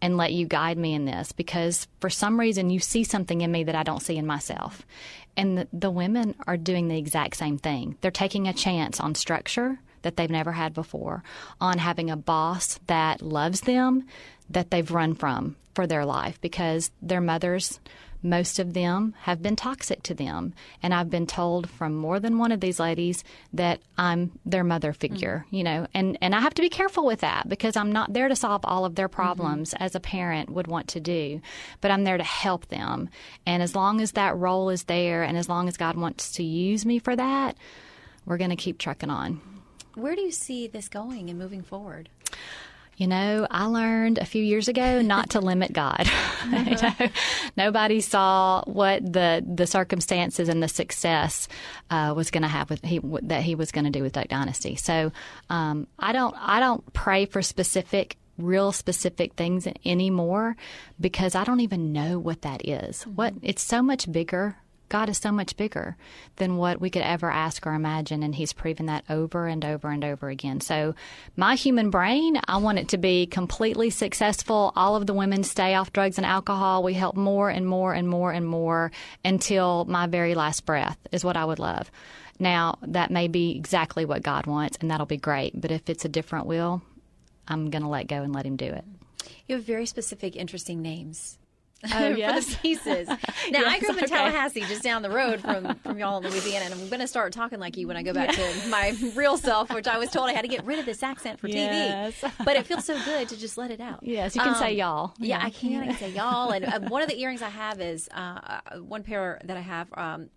and 0.01 0.17
let 0.17 0.33
you 0.33 0.45
guide 0.45 0.77
me 0.77 0.93
in 0.93 1.05
this 1.05 1.31
because 1.31 1.87
for 1.99 2.09
some 2.09 2.39
reason 2.39 2.69
you 2.69 2.79
see 2.79 3.03
something 3.03 3.41
in 3.41 3.51
me 3.51 3.63
that 3.63 3.75
I 3.75 3.83
don't 3.83 4.01
see 4.01 4.17
in 4.17 4.25
myself. 4.25 4.85
And 5.37 5.57
the, 5.57 5.67
the 5.73 5.91
women 5.91 6.35
are 6.47 6.57
doing 6.57 6.87
the 6.87 6.97
exact 6.97 7.37
same 7.37 7.57
thing. 7.57 7.97
They're 8.01 8.11
taking 8.11 8.47
a 8.47 8.53
chance 8.53 8.99
on 8.99 9.15
structure 9.15 9.79
that 10.01 10.17
they've 10.17 10.29
never 10.29 10.51
had 10.51 10.73
before, 10.73 11.23
on 11.59 11.79
having 11.79 12.11
a 12.11 12.15
boss 12.17 12.79
that 12.87 13.21
loves 13.21 13.61
them, 13.61 14.05
that 14.49 14.69
they've 14.69 14.91
run 14.91 15.15
from 15.15 15.55
for 15.73 15.87
their 15.87 16.05
life 16.05 16.39
because 16.41 16.91
their 17.01 17.21
mothers 17.21 17.79
most 18.23 18.59
of 18.59 18.73
them 18.73 19.13
have 19.21 19.41
been 19.41 19.55
toxic 19.55 20.03
to 20.03 20.13
them. 20.13 20.53
And 20.81 20.93
I've 20.93 21.09
been 21.09 21.27
told 21.27 21.69
from 21.69 21.95
more 21.95 22.19
than 22.19 22.37
one 22.37 22.51
of 22.51 22.59
these 22.59 22.79
ladies 22.79 23.23
that 23.53 23.79
I'm 23.97 24.31
their 24.45 24.63
mother 24.63 24.93
figure, 24.93 25.43
mm-hmm. 25.47 25.55
you 25.55 25.63
know, 25.63 25.87
and, 25.93 26.17
and 26.21 26.33
I 26.33 26.41
have 26.41 26.53
to 26.55 26.61
be 26.61 26.69
careful 26.69 27.05
with 27.05 27.21
that 27.21 27.47
because 27.47 27.75
I'm 27.75 27.91
not 27.91 28.13
there 28.13 28.27
to 28.27 28.35
solve 28.35 28.61
all 28.63 28.85
of 28.85 28.95
their 28.95 29.07
problems 29.07 29.73
mm-hmm. 29.73 29.83
as 29.83 29.95
a 29.95 29.99
parent 29.99 30.49
would 30.49 30.67
want 30.67 30.87
to 30.89 30.99
do, 30.99 31.41
but 31.81 31.91
I'm 31.91 32.03
there 32.03 32.17
to 32.17 32.23
help 32.23 32.67
them. 32.67 33.09
And 33.45 33.61
as 33.61 33.75
long 33.75 34.01
as 34.01 34.13
that 34.13 34.37
role 34.37 34.69
is 34.69 34.83
there 34.83 35.23
and 35.23 35.37
as 35.37 35.49
long 35.49 35.67
as 35.67 35.77
God 35.77 35.95
wants 35.95 36.31
to 36.33 36.43
use 36.43 36.85
me 36.85 36.99
for 36.99 37.15
that, 37.15 37.57
we're 38.25 38.37
going 38.37 38.49
to 38.49 38.55
keep 38.55 38.77
trucking 38.77 39.09
on. 39.09 39.41
Where 39.93 40.15
do 40.15 40.21
you 40.21 40.31
see 40.31 40.67
this 40.67 40.89
going 40.89 41.29
and 41.29 41.39
moving 41.39 41.61
forward? 41.61 42.09
You 42.97 43.07
know, 43.07 43.45
I 43.51 43.65
learned 43.65 44.19
a 44.19 44.25
few 44.25 44.41
years 44.43 44.67
ago 44.67 45.01
not 45.01 45.31
to 45.31 45.41
limit 45.41 45.73
God. 45.73 46.09
you 46.45 46.77
know, 46.81 47.09
nobody 47.57 47.99
saw 47.99 48.63
what 48.65 49.01
the 49.11 49.43
the 49.45 49.67
circumstances 49.67 50.47
and 50.47 50.63
the 50.63 50.69
success 50.69 51.49
uh, 51.89 52.13
was 52.15 52.31
going 52.31 52.43
to 52.43 52.47
have 52.47 52.69
with 52.69 52.83
he 52.83 53.01
that 53.23 53.43
he 53.43 53.55
was 53.55 53.71
going 53.71 53.85
to 53.85 53.91
do 53.91 54.01
with 54.01 54.13
Duck 54.13 54.29
Dynasty. 54.29 54.75
So 54.75 55.11
um, 55.49 55.87
I 55.99 56.13
don't 56.13 56.35
I 56.39 56.59
don't 56.59 56.93
pray 56.93 57.25
for 57.25 57.41
specific 57.41 58.17
real 58.37 58.71
specific 58.71 59.33
things 59.33 59.67
anymore 59.85 60.57
because 60.99 61.35
I 61.35 61.43
don't 61.43 61.61
even 61.61 61.93
know 61.93 62.19
what 62.19 62.41
that 62.43 62.67
is. 62.67 62.99
Mm-hmm. 62.99 63.11
What 63.11 63.33
it's 63.41 63.63
so 63.63 63.81
much 63.81 64.11
bigger 64.11 64.57
God 64.89 65.09
is 65.09 65.17
so 65.17 65.31
much 65.31 65.57
bigger 65.57 65.97
than 66.35 66.57
what 66.57 66.79
we 66.79 66.89
could 66.89 67.01
ever 67.01 67.31
ask 67.31 67.65
or 67.65 67.73
imagine, 67.73 68.23
and 68.23 68.35
He's 68.35 68.53
proven 68.53 68.85
that 68.85 69.03
over 69.09 69.47
and 69.47 69.63
over 69.65 69.89
and 69.89 70.03
over 70.03 70.29
again. 70.29 70.61
So, 70.61 70.95
my 71.35 71.55
human 71.55 71.89
brain, 71.89 72.39
I 72.47 72.57
want 72.57 72.79
it 72.79 72.89
to 72.89 72.97
be 72.97 73.25
completely 73.25 73.89
successful. 73.89 74.73
All 74.75 74.95
of 74.95 75.07
the 75.07 75.13
women 75.13 75.43
stay 75.43 75.75
off 75.75 75.93
drugs 75.93 76.17
and 76.17 76.25
alcohol. 76.25 76.83
We 76.83 76.93
help 76.93 77.15
more 77.15 77.49
and 77.49 77.67
more 77.67 77.93
and 77.93 78.07
more 78.07 78.31
and 78.31 78.47
more 78.47 78.91
until 79.23 79.85
my 79.85 80.07
very 80.07 80.35
last 80.35 80.65
breath, 80.65 80.97
is 81.11 81.25
what 81.25 81.37
I 81.37 81.45
would 81.45 81.59
love. 81.59 81.89
Now, 82.39 82.77
that 82.81 83.11
may 83.11 83.27
be 83.27 83.55
exactly 83.55 84.05
what 84.05 84.23
God 84.23 84.45
wants, 84.45 84.77
and 84.81 84.91
that'll 84.91 85.05
be 85.05 85.17
great. 85.17 85.59
But 85.59 85.71
if 85.71 85.89
it's 85.89 86.05
a 86.05 86.09
different 86.09 86.47
will, 86.47 86.81
I'm 87.47 87.69
going 87.69 87.83
to 87.83 87.89
let 87.89 88.07
go 88.07 88.21
and 88.21 88.33
let 88.33 88.45
Him 88.45 88.57
do 88.57 88.65
it. 88.65 88.83
You 89.47 89.55
have 89.55 89.63
very 89.63 89.85
specific, 89.85 90.35
interesting 90.35 90.81
names. 90.81 91.37
Oh, 91.93 92.07
yes. 92.09 92.45
for 92.45 92.51
the 92.51 92.57
pieces. 92.57 93.07
Now 93.51 93.59
yes, 93.59 93.75
I 93.75 93.79
grew 93.79 93.89
up 93.89 93.97
in 93.97 94.03
okay. 94.05 94.15
Tallahassee, 94.15 94.61
just 94.61 94.81
down 94.81 95.03
the 95.03 95.09
road 95.09 95.39
from 95.39 95.75
from 95.83 95.99
y'all 95.99 96.17
in 96.17 96.23
Louisiana, 96.23 96.65
and 96.65 96.73
I'm 96.73 96.87
going 96.87 96.99
to 96.99 97.07
start 97.07 97.31
talking 97.31 97.59
like 97.59 97.77
you 97.77 97.87
when 97.87 97.95
I 97.95 98.01
go 98.01 98.11
back 98.11 98.35
yeah. 98.35 98.51
to 98.51 98.67
my 98.69 98.95
real 99.13 99.37
self, 99.37 99.71
which 99.71 99.87
I 99.87 99.99
was 99.99 100.09
told 100.09 100.29
I 100.29 100.33
had 100.33 100.41
to 100.41 100.47
get 100.47 100.65
rid 100.65 100.79
of 100.79 100.85
this 100.85 101.03
accent 101.03 101.39
for 101.39 101.47
yes. 101.47 102.19
TV. 102.21 102.31
But 102.43 102.55
it 102.55 102.65
feels 102.65 102.85
so 102.85 102.99
good 103.05 103.29
to 103.29 103.37
just 103.37 103.55
let 103.57 103.69
it 103.69 103.79
out. 103.79 103.99
Yes, 104.01 104.35
you 104.35 104.41
can 104.41 104.53
um, 104.53 104.59
say 104.59 104.73
y'all. 104.73 105.13
Yeah, 105.19 105.37
yeah, 105.37 105.45
I 105.45 105.49
can. 105.51 105.83
I 105.83 105.87
can 105.87 105.97
say 105.97 106.09
y'all. 106.09 106.49
And 106.49 106.65
uh, 106.73 106.79
one 106.81 107.03
of 107.03 107.07
the 107.07 107.19
earrings 107.19 107.43
I 107.43 107.49
have 107.49 107.79
is 107.79 108.09
uh, 108.11 108.39
uh 108.43 108.79
one 108.79 109.03
pair 109.03 109.39
that 109.45 109.55
I 109.55 109.61
have 109.61 109.87
um, 109.95 110.29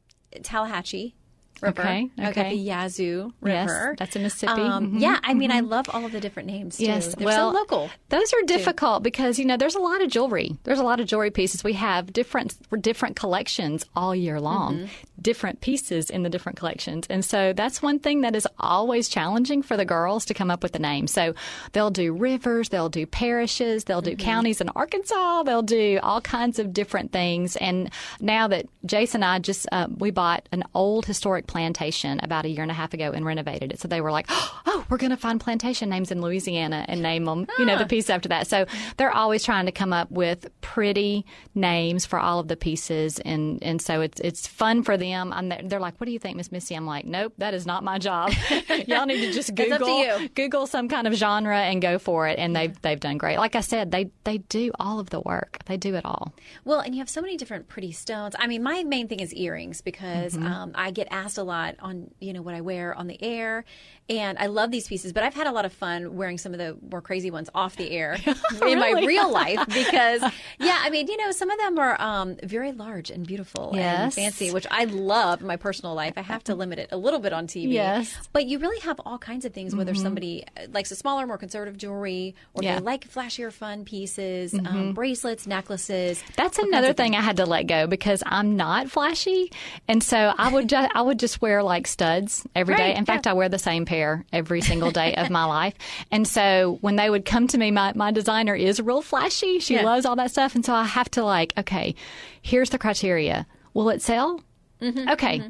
Tallahatchie 0.43 1.15
River. 1.61 1.83
Okay. 1.83 2.11
Okay. 2.21 2.51
the 2.51 2.57
Yazoo 2.57 3.33
River. 3.41 3.89
Yes, 3.91 3.99
that's 3.99 4.17
in 4.17 4.23
Mississippi. 4.23 4.61
Um, 4.61 4.87
mm-hmm. 4.87 4.99
Yeah. 4.99 5.19
I 5.23 5.35
mean, 5.35 5.51
mm-hmm. 5.51 5.59
I 5.59 5.61
love 5.61 5.87
all 5.93 6.05
of 6.05 6.13
the 6.13 6.21
different 6.21 6.47
names. 6.47 6.77
Too. 6.77 6.85
Yes. 6.85 7.15
They're 7.15 7.27
well, 7.27 7.53
so 7.53 7.59
local. 7.59 7.91
Those 8.11 8.33
are 8.33 8.43
difficult 8.47 9.01
too. 9.01 9.05
because 9.05 9.39
you 9.39 9.45
know 9.45 9.57
there's 9.57 9.75
a 9.75 9.81
lot 9.81 10.01
of 10.01 10.09
jewelry. 10.09 10.57
There's 10.65 10.79
a 10.79 10.85
lot 10.85 11.01
of 11.01 11.07
jewelry 11.07 11.31
pieces. 11.31 11.65
We 11.65 11.73
have 11.75 12.13
different 12.13 12.57
different 12.81 13.17
collections 13.17 13.85
all 13.97 14.15
year 14.15 14.41
long. 14.41 14.75
Mm-hmm. 14.75 14.87
Different 15.21 15.61
pieces 15.61 16.09
in 16.11 16.23
the 16.23 16.31
different 16.31 16.59
collections, 16.59 17.07
and 17.11 17.25
so 17.25 17.53
that's 17.53 17.83
one 17.83 17.99
thing 17.99 18.23
that 18.23 18.35
is 18.35 18.47
always 18.59 19.09
challenging 19.09 19.63
for 19.63 19.77
the 19.77 19.85
girls 19.85 20.25
to 20.27 20.35
come 20.35 20.51
up 20.51 20.63
with 20.63 20.73
the 20.73 20.79
name. 20.79 21.07
So 21.07 21.35
they'll 21.73 21.91
do 21.91 22.13
rivers, 22.13 22.71
they'll 22.71 22.89
do 22.89 23.07
parishes, 23.07 23.85
they'll 23.85 24.01
do 24.01 24.13
mm-hmm. 24.13 24.25
counties 24.25 24.61
in 24.61 24.69
Arkansas, 24.71 25.43
they'll 25.43 25.63
do 25.63 25.99
all 26.03 26.21
kinds 26.21 26.59
of 26.59 26.73
different 26.73 27.13
things. 27.13 27.57
And 27.57 27.91
now 28.21 28.49
that 28.49 28.67
Jason 28.87 29.19
and 29.19 29.25
I 29.25 29.41
just 29.41 29.67
uh, 29.73 29.89
we 29.99 30.13
bought 30.13 30.49
an 30.53 30.63
old 30.75 31.05
historic 31.05 31.49
plantation 31.49 32.21
about 32.23 32.45
a 32.45 32.49
year 32.49 32.63
and 32.63 32.71
a 32.71 32.75
half 32.75 32.95
ago 32.95 33.11
and 33.11 33.27
renovated 33.27 33.73
it. 33.73 33.81
So 33.81 33.89
they 33.89 34.01
were 34.01 34.13
like, 34.13 34.27
oh, 34.31 34.85
we're 34.89 34.97
going 34.97 35.11
to 35.11 35.17
find 35.17 35.41
plantation 35.41 35.89
names 35.89 36.13
in 36.13 36.21
Louisiana 36.21 36.85
and 36.87 37.03
name 37.03 37.25
them, 37.25 37.49
you 37.59 37.65
know, 37.65 37.77
the 37.77 37.87
piece 37.87 38.09
after 38.09 38.29
that. 38.29 38.47
So 38.47 38.67
they're 38.97 39.11
always 39.11 39.43
trying 39.43 39.67
to 39.67 39.73
come 39.73 39.93
up 39.93 40.09
with 40.13 40.49
pretty 40.61 41.27
names 41.57 42.07
for 42.07 42.21
all 42.21 42.39
of 42.39 42.47
the 42.47 42.57
pieces. 42.57 43.19
And, 43.19 43.61
and 43.61 43.83
so 43.83 44.03
it's, 44.03 44.21
it's 44.21 44.47
fun 44.47 44.85
for 44.85 44.97
them. 45.11 45.33
I'm, 45.33 45.69
they're 45.69 45.81
like, 45.81 45.99
what 46.01 46.07
do 46.07 46.13
you 46.13 46.19
think, 46.19 46.37
Miss 46.37 46.53
Missy? 46.53 46.75
I'm 46.75 46.87
like, 46.87 47.05
nope, 47.05 47.35
that 47.39 47.55
is 47.55 47.67
not 47.67 47.85
my 47.85 47.99
job. 47.99 48.33
Y'all 48.87 49.07
need 49.07 49.21
to 49.21 49.33
just 49.33 49.55
Google, 49.55 49.79
to 49.79 50.29
Google 50.35 50.67
some 50.67 50.89
kind 50.89 51.07
of 51.07 51.15
genre 51.15 51.59
and 51.59 51.81
go 51.83 51.99
for 51.99 52.29
it. 52.29 52.39
And 52.39 52.55
they've, 52.55 52.81
they've 52.83 53.01
done 53.01 53.19
great. 53.19 53.39
Like 53.39 53.57
I 53.57 53.61
said, 53.61 53.91
they, 53.91 54.11
they 54.25 54.39
do 54.39 54.71
all 54.79 55.01
of 55.01 55.11
the 55.11 55.21
work. 55.21 55.59
They 55.67 55.77
do 55.77 55.95
it 55.95 56.05
all. 56.05 56.33
Well, 56.65 56.81
and 56.81 56.95
you 56.95 57.01
have 57.01 57.09
so 57.09 57.21
many 57.21 57.37
different 57.37 57.69
pretty 57.69 57.93
stones. 57.93 58.35
I 58.39 58.47
mean, 58.47 58.63
my 58.63 58.85
main 58.85 59.09
thing 59.09 59.21
is 59.21 59.33
earrings 59.35 59.81
because 59.81 60.35
mm-hmm. 60.35 60.47
um, 60.47 60.73
I 60.75 60.91
get 60.91 61.09
asked 61.11 61.39
a 61.39 61.43
lot 61.43 61.77
on 61.81 62.11
you 62.21 62.33
know 62.33 62.43
what 62.43 62.55
I 62.55 62.61
wear 62.61 62.95
on 62.95 63.07
the 63.07 63.23
air, 63.23 63.65
and 64.09 64.39
I 64.39 64.47
love 64.47 64.71
these 64.71 64.87
pieces. 64.89 65.13
But 65.13 65.23
I've 65.23 65.35
had 65.35 65.47
a 65.47 65.53
lot 65.53 65.65
of 65.65 65.73
fun 65.73 66.17
wearing 66.17 66.39
some 66.39 66.53
of 66.53 66.59
the 66.59 66.77
more 66.91 67.01
crazy 67.01 67.31
ones 67.31 67.49
off 67.55 67.77
the 67.77 67.91
air 67.91 68.19
in 68.27 68.35
really? 68.61 68.77
my 68.77 69.07
real 69.07 69.31
life 69.31 69.65
because 69.67 70.23
yeah, 70.59 70.79
I 70.83 70.91
mean 70.91 71.07
you 71.09 71.17
know 71.17 71.31
some 71.33 71.51
of 71.51 71.59
them 71.59 71.79
are 71.79 72.01
um, 72.01 72.37
very 72.43 72.73
large 72.73 73.11
and 73.11 73.27
beautiful 73.27 73.73
yes. 73.75 74.17
and 74.17 74.25
fancy, 74.25 74.53
which 74.53 74.67
I 74.71 74.85
love 74.99 75.43
my 75.43 75.57
personal 75.57 75.95
life. 75.95 76.15
I 76.17 76.23
have 76.23 76.45
to 76.45 76.55
limit 76.55 76.79
it 76.79 76.89
a 76.93 76.97
little 76.97 77.21
bit 77.21 77.33
on 77.33 77.47
TV. 77.47 77.73
Yes, 77.73 78.17
but 78.33 78.47
you 78.47 78.59
really 78.59 78.81
have 78.81 79.01
all 79.07 79.19
kinds 79.19 79.45
of 79.45 79.53
things. 79.53 79.75
Whether 79.75 79.93
mm-hmm. 79.93 80.03
somebody 80.03 80.45
likes 80.71 80.91
a 80.91 80.97
smaller, 80.97 81.27
more 81.27 81.39
conservative 81.39 81.77
jewelry, 81.77 82.35
or 82.55 82.63
yeah. 82.63 82.77
they 82.77 82.81
like 82.81 83.09
flashier, 83.11 83.53
fun 83.53 83.85
pieces, 83.85 84.55
um, 84.55 84.61
mm-hmm. 84.61 84.77
um, 84.77 84.93
bracelets, 84.95 85.47
necklaces. 85.47 86.23
That's 86.37 86.59
another 86.59 86.93
thing 86.93 87.15
I 87.15 87.21
had 87.21 87.37
to 87.39 87.47
let 87.47 87.67
go 87.67 87.87
because 87.87 88.23
I'm 88.27 88.57
not 88.57 88.91
flashy, 88.91 89.53
and 89.87 90.03
so 90.03 90.35
I 90.37 90.53
would 90.53 90.69
just 90.69 90.91
I 90.95 91.03
would 91.03 91.19
just 91.19 91.41
wear 91.41 91.63
like 91.63 91.87
studs 91.87 92.47
every 92.55 92.75
right, 92.75 92.81
day. 92.81 92.91
In 92.91 92.99
yeah. 92.99 93.05
fact, 93.05 93.27
I 93.27 93.33
wear 93.33 93.49
the 93.49 93.59
same 93.59 93.85
pair 93.85 94.25
every 94.33 94.61
single 94.61 94.91
day 94.91 95.15
of 95.15 95.31
my 95.31 95.45
life. 95.45 95.75
And 96.11 96.27
so 96.27 96.79
when 96.81 96.97
they 96.97 97.11
would 97.11 97.25
come 97.25 97.47
to 97.49 97.59
me, 97.59 97.71
my, 97.71 97.93
my 97.95 98.11
designer 98.11 98.55
is 98.55 98.81
real 98.81 99.03
flashy. 99.03 99.59
She 99.61 99.75
yeah. 99.75 99.83
loves 99.83 100.07
all 100.07 100.17
that 100.17 100.31
stuff. 100.31 100.55
And 100.55 100.65
so 100.65 100.75
I 100.75 100.85
have 100.85 101.11
to 101.13 101.25
like, 101.25 101.53
okay, 101.59 101.95
here's 102.43 102.71
the 102.71 102.79
criteria. 102.79 103.47
Will 103.75 103.91
it 103.91 104.03
sell? 104.03 104.43
Mm-hmm, 104.81 105.09
okay. 105.11 105.39
Mm-hmm 105.39 105.49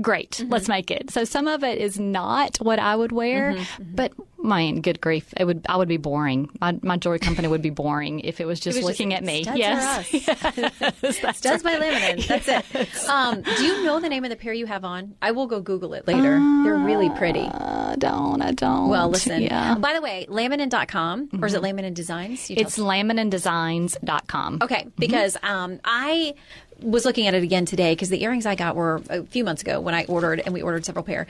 great, 0.00 0.32
mm-hmm. 0.32 0.52
let's 0.52 0.68
make 0.68 0.90
it. 0.90 1.10
So 1.10 1.24
some 1.24 1.46
of 1.48 1.64
it 1.64 1.78
is 1.78 1.98
not 1.98 2.58
what 2.58 2.78
I 2.78 2.94
would 2.94 3.12
wear, 3.12 3.52
mm-hmm. 3.52 3.82
mm-hmm. 3.82 3.94
but 3.94 4.12
my 4.36 4.70
good 4.70 5.00
grief, 5.00 5.32
it 5.36 5.44
would 5.44 5.66
I 5.68 5.76
would 5.76 5.88
be 5.88 5.96
boring. 5.96 6.50
My, 6.60 6.78
my 6.82 6.96
jewelry 6.96 7.18
company 7.28 7.48
would 7.48 7.62
be 7.62 7.70
boring 7.70 8.20
if 8.20 8.40
it 8.40 8.46
was 8.46 8.60
just 8.60 8.78
it 8.78 8.84
was 8.84 8.92
looking 8.92 9.10
just, 9.10 9.22
at 9.22 9.26
me. 9.26 9.42
Studs 9.42 9.58
yes, 9.58 10.12
yes. 11.02 11.36
studs 11.36 11.64
right. 11.64 11.80
by 11.80 11.86
Laminin. 11.86 12.26
That's 12.26 12.46
yes. 12.46 12.64
it. 12.74 13.08
Um, 13.08 13.42
do 13.42 13.64
you 13.64 13.84
know 13.84 14.00
the 14.00 14.08
name 14.08 14.24
of 14.24 14.30
the 14.30 14.36
pair 14.36 14.52
you 14.52 14.66
have 14.66 14.84
on? 14.84 15.14
I 15.20 15.32
will 15.32 15.46
go 15.46 15.60
Google 15.60 15.94
it 15.94 16.06
later. 16.06 16.36
Uh, 16.36 16.62
They're 16.62 16.76
really 16.76 17.10
pretty. 17.10 17.48
Uh, 17.52 17.96
don't 17.96 18.42
I 18.42 18.52
don't. 18.52 18.88
Well, 18.88 19.08
listen. 19.08 19.42
Yeah. 19.42 19.74
By 19.76 19.94
the 19.94 20.00
way, 20.00 20.26
laminin.com 20.28 21.28
mm-hmm. 21.28 21.42
or 21.42 21.46
is 21.46 21.54
it 21.54 21.62
Laminin 21.62 21.94
Designs? 21.94 22.50
it's 22.50 22.78
laminindesigns.com. 22.78 24.58
Okay, 24.62 24.86
because 24.96 25.36
um, 25.42 25.80
I 25.84 26.34
was 26.80 27.04
looking 27.04 27.26
at 27.26 27.34
it 27.34 27.42
again 27.42 27.64
today 27.64 27.92
because 27.92 28.08
the 28.08 28.22
earrings 28.22 28.46
I 28.46 28.54
got 28.54 28.76
were 28.76 29.02
a 29.10 29.24
few 29.24 29.44
months 29.44 29.62
ago 29.62 29.80
when 29.80 29.94
I 29.94 30.04
ordered, 30.04 30.40
and 30.40 30.54
we 30.54 30.62
ordered 30.62 30.84
several 30.84 31.04
pair. 31.04 31.26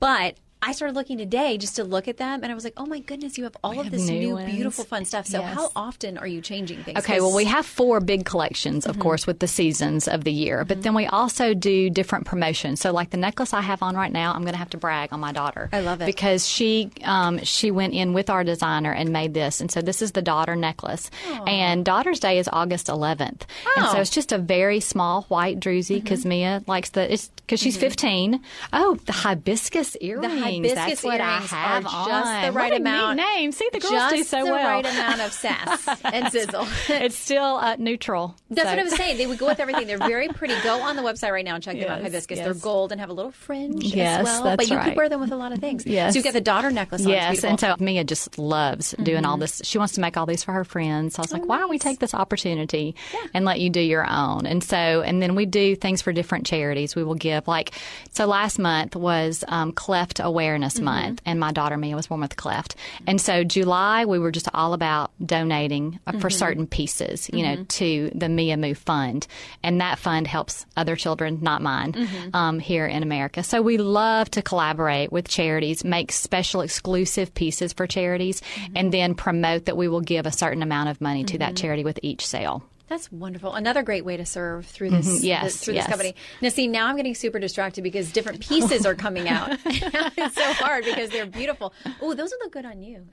But 0.00 0.36
I 0.64 0.72
started 0.72 0.94
looking 0.94 1.18
today 1.18 1.58
just 1.58 1.74
to 1.76 1.84
look 1.84 2.06
at 2.06 2.18
them, 2.18 2.44
and 2.44 2.52
I 2.52 2.54
was 2.54 2.62
like, 2.62 2.74
"Oh 2.76 2.86
my 2.86 3.00
goodness, 3.00 3.36
you 3.36 3.44
have 3.44 3.56
all 3.64 3.72
we 3.72 3.80
of 3.80 3.90
this 3.90 4.06
new, 4.06 4.38
new 4.38 4.46
beautiful, 4.46 4.84
fun 4.84 5.04
stuff." 5.04 5.26
So, 5.26 5.40
yes. 5.40 5.54
how 5.54 5.72
often 5.74 6.16
are 6.18 6.26
you 6.26 6.40
changing 6.40 6.84
things? 6.84 6.98
Okay, 6.98 7.20
well, 7.20 7.34
we 7.34 7.46
have 7.46 7.66
four 7.66 7.98
big 7.98 8.24
collections, 8.24 8.86
of 8.86 8.92
mm-hmm. 8.92 9.02
course, 9.02 9.26
with 9.26 9.40
the 9.40 9.48
seasons 9.48 10.06
of 10.06 10.22
the 10.22 10.30
year, 10.30 10.58
mm-hmm. 10.58 10.68
but 10.68 10.82
then 10.82 10.94
we 10.94 11.06
also 11.06 11.52
do 11.52 11.90
different 11.90 12.26
promotions. 12.26 12.80
So, 12.80 12.92
like 12.92 13.10
the 13.10 13.16
necklace 13.16 13.52
I 13.52 13.60
have 13.60 13.82
on 13.82 13.96
right 13.96 14.12
now, 14.12 14.32
I'm 14.32 14.42
going 14.42 14.52
to 14.52 14.58
have 14.58 14.70
to 14.70 14.78
brag 14.78 15.12
on 15.12 15.18
my 15.18 15.32
daughter. 15.32 15.68
I 15.72 15.80
love 15.80 16.00
it 16.00 16.06
because 16.06 16.48
she 16.48 16.92
um, 17.02 17.42
she 17.42 17.72
went 17.72 17.94
in 17.94 18.12
with 18.12 18.30
our 18.30 18.44
designer 18.44 18.92
and 18.92 19.10
made 19.10 19.34
this, 19.34 19.60
and 19.60 19.68
so 19.68 19.82
this 19.82 20.00
is 20.00 20.12
the 20.12 20.22
daughter 20.22 20.54
necklace. 20.54 21.10
Aww. 21.26 21.48
And 21.48 21.84
Daughter's 21.84 22.20
Day 22.20 22.38
is 22.38 22.48
August 22.52 22.86
11th, 22.86 23.42
oh. 23.66 23.72
and 23.76 23.86
so 23.86 23.98
oh. 23.98 24.00
it's 24.00 24.10
just 24.10 24.30
a 24.30 24.38
very 24.38 24.78
small 24.78 25.22
white 25.22 25.58
druzy 25.58 26.00
because 26.00 26.20
mm-hmm. 26.20 26.28
Mia 26.28 26.64
likes 26.68 26.90
the 26.90 27.12
it's 27.12 27.28
because 27.28 27.58
she's 27.58 27.74
mm-hmm. 27.74 27.80
15. 27.80 28.40
Oh, 28.72 28.94
the 29.06 29.12
hibiscus 29.12 29.96
earrings. 30.00 30.32
The 30.32 30.51
earrings. 30.52 30.68
hibiscus 30.78 31.02
That's 31.02 31.04
what 31.04 31.20
I 31.20 31.38
have 31.38 31.86
are 31.86 31.88
on. 31.88 32.08
just 32.08 32.46
the 32.46 32.52
right 32.52 32.70
what 32.70 32.72
a 32.72 32.76
amount. 32.76 33.16
Neat 33.16 33.22
name. 33.36 33.52
See, 33.52 33.68
the 33.72 33.80
girls 33.80 33.92
just 33.92 34.14
do 34.14 34.24
so 34.24 34.44
the 34.44 34.50
well. 34.52 34.64
right 34.68 34.84
amount 34.86 35.20
of 35.20 35.32
sass 35.32 35.88
and 36.04 36.30
sizzle. 36.32 36.66
it's 36.88 37.16
still 37.16 37.56
uh, 37.56 37.76
neutral. 37.78 38.34
That's 38.50 38.68
so. 38.68 38.72
what 38.72 38.78
I 38.78 38.82
was 38.84 38.94
saying. 38.96 39.16
They 39.18 39.26
would 39.26 39.38
go 39.38 39.46
with 39.46 39.60
everything. 39.60 39.86
They're 39.86 39.98
very 39.98 40.28
pretty. 40.28 40.54
Go 40.62 40.80
on 40.82 40.96
the 40.96 41.02
website 41.02 41.32
right 41.32 41.44
now 41.44 41.54
and 41.54 41.62
check 41.64 41.76
them 41.78 41.90
out. 41.90 41.98
Yes, 41.98 42.02
Hibiscus. 42.12 42.36
yes. 42.38 42.44
They're 42.44 42.54
gold 42.54 42.92
and 42.92 43.00
have 43.00 43.10
a 43.10 43.12
little 43.14 43.32
fringe 43.32 43.84
Yes, 43.84 44.20
as 44.28 44.40
well. 44.42 44.56
but 44.56 44.68
you 44.68 44.78
could 44.78 44.96
wear 44.96 45.08
them 45.08 45.20
with 45.20 45.32
a 45.32 45.36
lot 45.36 45.52
of 45.52 45.58
things. 45.58 45.86
Yes. 45.86 46.12
So 46.12 46.18
you've 46.18 46.24
got 46.24 46.32
the 46.34 46.40
daughter 46.40 46.70
necklace 46.70 47.04
on. 47.04 47.10
Yes, 47.12 47.44
and 47.44 47.58
so 47.58 47.74
Mia 47.78 48.04
just 48.04 48.38
loves 48.38 48.92
doing 49.02 49.22
Mm-hmm. 49.22 49.26
all 49.26 49.36
this. 49.36 49.60
She 49.64 49.78
wants 49.78 49.94
to 49.94 50.00
make 50.00 50.16
all 50.16 50.26
these 50.26 50.42
for 50.42 50.52
her 50.52 50.64
friends. 50.64 51.14
So 51.14 51.20
I 51.20 51.22
was 51.22 51.32
like, 51.32 51.46
why 51.46 51.58
don't 51.58 51.68
we 51.70 51.76
Oh, 51.76 51.78
take 51.78 51.98
this 52.00 52.14
opportunity 52.14 52.94
and 53.34 53.44
let 53.44 53.60
you 53.60 53.70
do 53.70 53.80
your 53.80 54.06
own? 54.08 54.46
And 54.46 54.62
so, 54.64 54.76
and 55.02 55.20
then 55.22 55.34
we 55.34 55.46
do 55.46 55.74
things 55.76 56.02
for 56.02 56.12
different 56.12 56.46
charities. 56.46 56.94
We 56.96 57.02
will 57.04 57.14
give 57.14 57.46
like, 57.48 57.72
so 58.12 58.26
last 58.26 58.58
month 58.58 58.94
was 58.96 59.44
um, 59.48 59.72
Cleft 59.72 60.20
Awareness 60.42 60.74
Mm-hmm. 60.74 60.84
Month, 60.84 61.22
and 61.24 61.38
my 61.38 61.52
daughter 61.52 61.76
Mia 61.76 61.94
was 61.94 62.08
born 62.08 62.20
with 62.20 62.32
a 62.32 62.36
cleft. 62.36 62.74
And 63.06 63.20
so 63.20 63.44
July 63.44 64.04
we 64.04 64.18
were 64.18 64.32
just 64.32 64.48
all 64.52 64.74
about 64.74 65.10
donating 65.24 66.00
uh, 66.06 66.12
Mm-hmm. 66.12 66.20
for 66.20 66.30
certain 66.30 66.66
pieces, 66.66 67.30
you 67.32 67.42
know, 67.44 67.64
to 67.64 68.10
the 68.14 68.28
Mia 68.28 68.56
Moo 68.56 68.74
Fund, 68.74 69.26
and 69.62 69.80
that 69.80 69.98
fund 69.98 70.26
helps 70.26 70.66
other 70.76 70.96
children, 70.96 71.38
not 71.42 71.62
mine, 71.62 71.92
Mm-hmm. 71.92 72.34
um, 72.36 72.58
here 72.58 72.86
in 72.86 73.02
America. 73.04 73.42
So 73.44 73.62
we 73.62 73.76
love 73.78 74.30
to 74.32 74.42
collaborate 74.42 75.12
with 75.12 75.28
charities, 75.28 75.84
make 75.84 76.10
special 76.12 76.60
exclusive 76.62 77.32
pieces 77.34 77.72
for 77.72 77.86
charities, 77.86 78.40
Mm-hmm. 78.40 78.76
and 78.76 78.92
then 78.92 79.14
promote 79.14 79.66
that 79.66 79.76
we 79.76 79.86
will 79.88 80.00
give 80.00 80.26
a 80.26 80.32
certain 80.32 80.62
amount 80.62 80.88
of 80.88 81.00
money 81.00 81.22
to 81.24 81.38
that 81.38 81.56
charity 81.56 81.84
with 81.84 82.00
each 82.02 82.26
sale. 82.26 82.62
That's 82.92 83.10
wonderful. 83.10 83.54
Another 83.54 83.82
great 83.82 84.04
way 84.04 84.18
to 84.18 84.26
serve 84.26 84.66
through 84.66 84.90
this 84.90 85.06
Mm-hmm. 85.06 85.24
Yes, 85.24 85.42
this- 85.44 85.64
through 85.64 85.74
yes. 85.74 85.84
this 85.86 85.90
company. 85.90 86.14
Now, 86.42 86.50
see, 86.50 86.66
now 86.66 86.88
I'm 86.88 86.96
getting 86.96 87.14
super 87.14 87.38
distracted 87.38 87.82
because 87.82 88.12
different 88.12 88.40
pieces 88.40 88.84
are 88.84 88.94
coming 88.94 89.28
out. 89.30 89.52
it's 89.64 90.34
so 90.34 90.52
hard 90.54 90.84
because 90.84 91.08
they're 91.08 91.24
beautiful. 91.24 91.72
Oh, 92.02 92.12
those 92.12 92.30
look 92.42 92.52
good 92.52 92.66
on 92.66 92.82
you, 92.82 93.06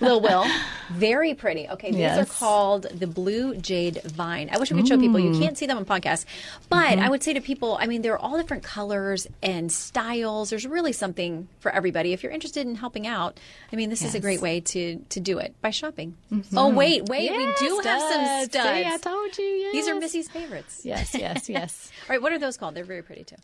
Lil 0.00 0.20
Will. 0.20 0.44
Very 0.92 1.34
pretty. 1.34 1.68
Okay, 1.68 1.92
these 1.92 2.10
are 2.18 2.24
called 2.24 2.84
the 2.90 3.06
Blue 3.06 3.54
Jade 3.56 4.02
Vine. 4.02 4.48
I 4.52 4.58
wish 4.58 4.72
we 4.72 4.78
could 4.78 4.88
show 4.88 4.98
people. 4.98 5.20
You 5.20 5.38
can't 5.38 5.56
see 5.56 5.66
them 5.66 5.78
on 5.78 5.84
podcasts, 5.84 6.24
but 6.68 6.84
Mm-hmm. 6.94 7.02
I 7.04 7.08
would 7.08 7.22
say 7.22 7.32
to 7.34 7.40
people, 7.40 7.78
I 7.80 7.86
mean, 7.86 8.02
they're 8.02 8.18
all 8.18 8.36
different 8.36 8.62
colors 8.64 9.26
and 9.42 9.70
styles. 9.70 10.50
There's 10.50 10.66
really 10.66 10.92
something 10.92 11.46
for 11.60 11.70
everybody. 11.70 12.12
If 12.12 12.22
you're 12.24 12.32
interested 12.32 12.66
in 12.66 12.74
helping 12.74 13.06
out, 13.06 13.38
I 13.72 13.76
mean, 13.76 13.90
this 13.90 14.02
is 14.02 14.14
a 14.16 14.20
great 14.20 14.40
way 14.42 14.60
to 14.60 14.96
to 15.10 15.20
do 15.20 15.38
it 15.38 15.54
by 15.62 15.70
shopping. 15.70 16.16
Oh, 16.56 16.68
wait, 16.68 17.08
wait, 17.08 17.30
we 17.30 17.44
do 17.60 17.80
have 17.84 18.00
some 18.02 18.20
Mm-hmm. 18.24 18.44
studs. 18.44 19.03
Studs. 19.04 19.10
See, 19.10 19.10
I 19.10 19.12
told 19.12 19.38
you. 19.38 19.44
Yes. 19.44 19.72
These 19.72 19.88
are 19.88 19.94
Missy's 20.00 20.28
favorites. 20.28 20.80
Yes, 20.84 21.14
yes, 21.14 21.48
yes. 21.58 21.90
All 22.08 22.14
right, 22.14 22.22
what 22.22 22.32
are 22.32 22.38
those 22.38 22.56
called? 22.56 22.74
They're 22.74 22.84
very 22.84 23.02
pretty 23.02 23.24
too. 23.24 23.36